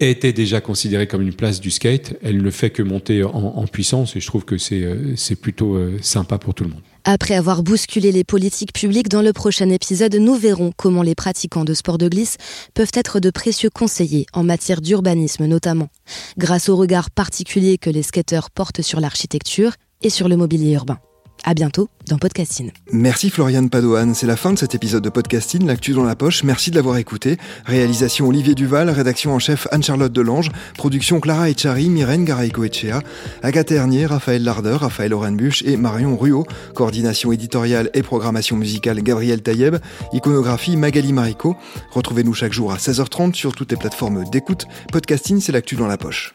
était 0.00 0.32
déjà 0.32 0.60
considérée 0.60 1.06
comme 1.06 1.22
une 1.22 1.34
place 1.34 1.60
du 1.60 1.70
skate. 1.70 2.14
Elle 2.22 2.42
ne 2.42 2.50
fait 2.50 2.70
que 2.70 2.82
monter 2.82 3.24
en, 3.24 3.66
puissance 3.66 4.16
et 4.16 4.20
je 4.20 4.26
trouve 4.26 4.44
que 4.44 4.58
c'est 4.58 4.82
euh, 4.82 5.14
plutôt 5.40 5.74
euh, 5.74 5.98
sympa 6.00 6.38
pour 6.38 6.54
tout 6.54 6.64
le 6.64 6.70
monde. 6.70 6.82
Après 7.04 7.34
avoir 7.34 7.62
bousculé 7.62 8.12
les 8.12 8.24
politiques 8.24 8.72
publiques 8.72 9.08
dans 9.08 9.22
le 9.22 9.32
prochain 9.32 9.68
épisode, 9.70 10.14
nous 10.14 10.34
verrons 10.34 10.72
comment 10.76 11.02
les 11.02 11.14
pratiquants 11.14 11.64
de 11.64 11.74
sport 11.74 11.98
de 11.98 12.08
glisse 12.08 12.36
peuvent 12.74 12.92
être 12.94 13.20
de 13.20 13.30
précieux 13.30 13.70
conseillers 13.70 14.26
en 14.32 14.44
matière 14.44 14.80
d'urbanisme 14.80 15.46
notamment, 15.46 15.88
grâce 16.36 16.68
au 16.68 16.76
regard 16.76 17.10
particulier 17.10 17.78
que 17.78 17.90
les 17.90 18.02
skateurs 18.02 18.50
portent 18.50 18.82
sur 18.82 19.00
l'architecture 19.00 19.72
et 20.02 20.10
sur 20.10 20.28
le 20.28 20.36
mobilier 20.36 20.72
urbain. 20.72 20.98
À 21.44 21.54
bientôt 21.54 21.88
dans 22.08 22.18
Podcasting. 22.18 22.72
Merci 22.92 23.30
Floriane 23.30 23.70
Padoan. 23.70 24.14
C'est 24.14 24.26
la 24.26 24.36
fin 24.36 24.52
de 24.52 24.58
cet 24.58 24.74
épisode 24.74 25.02
de 25.02 25.08
Podcasting, 25.08 25.66
l'actu 25.66 25.92
dans 25.92 26.04
la 26.04 26.16
poche. 26.16 26.42
Merci 26.42 26.70
de 26.70 26.76
l'avoir 26.76 26.96
écouté. 26.96 27.36
Réalisation 27.64 28.28
Olivier 28.28 28.54
Duval, 28.54 28.90
rédaction 28.90 29.34
en 29.34 29.38
chef 29.38 29.68
Anne-Charlotte 29.70 30.12
Delange, 30.12 30.50
production 30.76 31.20
Clara 31.20 31.48
Echari, 31.50 31.88
Myrène 31.88 32.24
Garaïco-Echea, 32.24 33.00
Agathe 33.42 33.68
Ternier, 33.68 34.06
Raphaël 34.06 34.42
Larder, 34.42 34.76
Raphaël 34.80 35.14
Orenbuch 35.14 35.62
et 35.62 35.76
Marion 35.76 36.16
Ruot. 36.16 36.46
Coordination 36.74 37.32
éditoriale 37.32 37.90
et 37.94 38.02
programmation 38.02 38.56
musicale 38.56 39.02
Gabriel 39.02 39.42
Taïeb. 39.42 39.76
Iconographie 40.12 40.76
Magali 40.76 41.12
Marico. 41.12 41.56
Retrouvez-nous 41.92 42.34
chaque 42.34 42.52
jour 42.52 42.72
à 42.72 42.76
16h30 42.76 43.34
sur 43.34 43.54
toutes 43.54 43.70
les 43.70 43.76
plateformes 43.76 44.24
d'écoute. 44.30 44.66
Podcasting, 44.92 45.40
c'est 45.40 45.52
l'actu 45.52 45.76
dans 45.76 45.86
la 45.86 45.98
poche. 45.98 46.34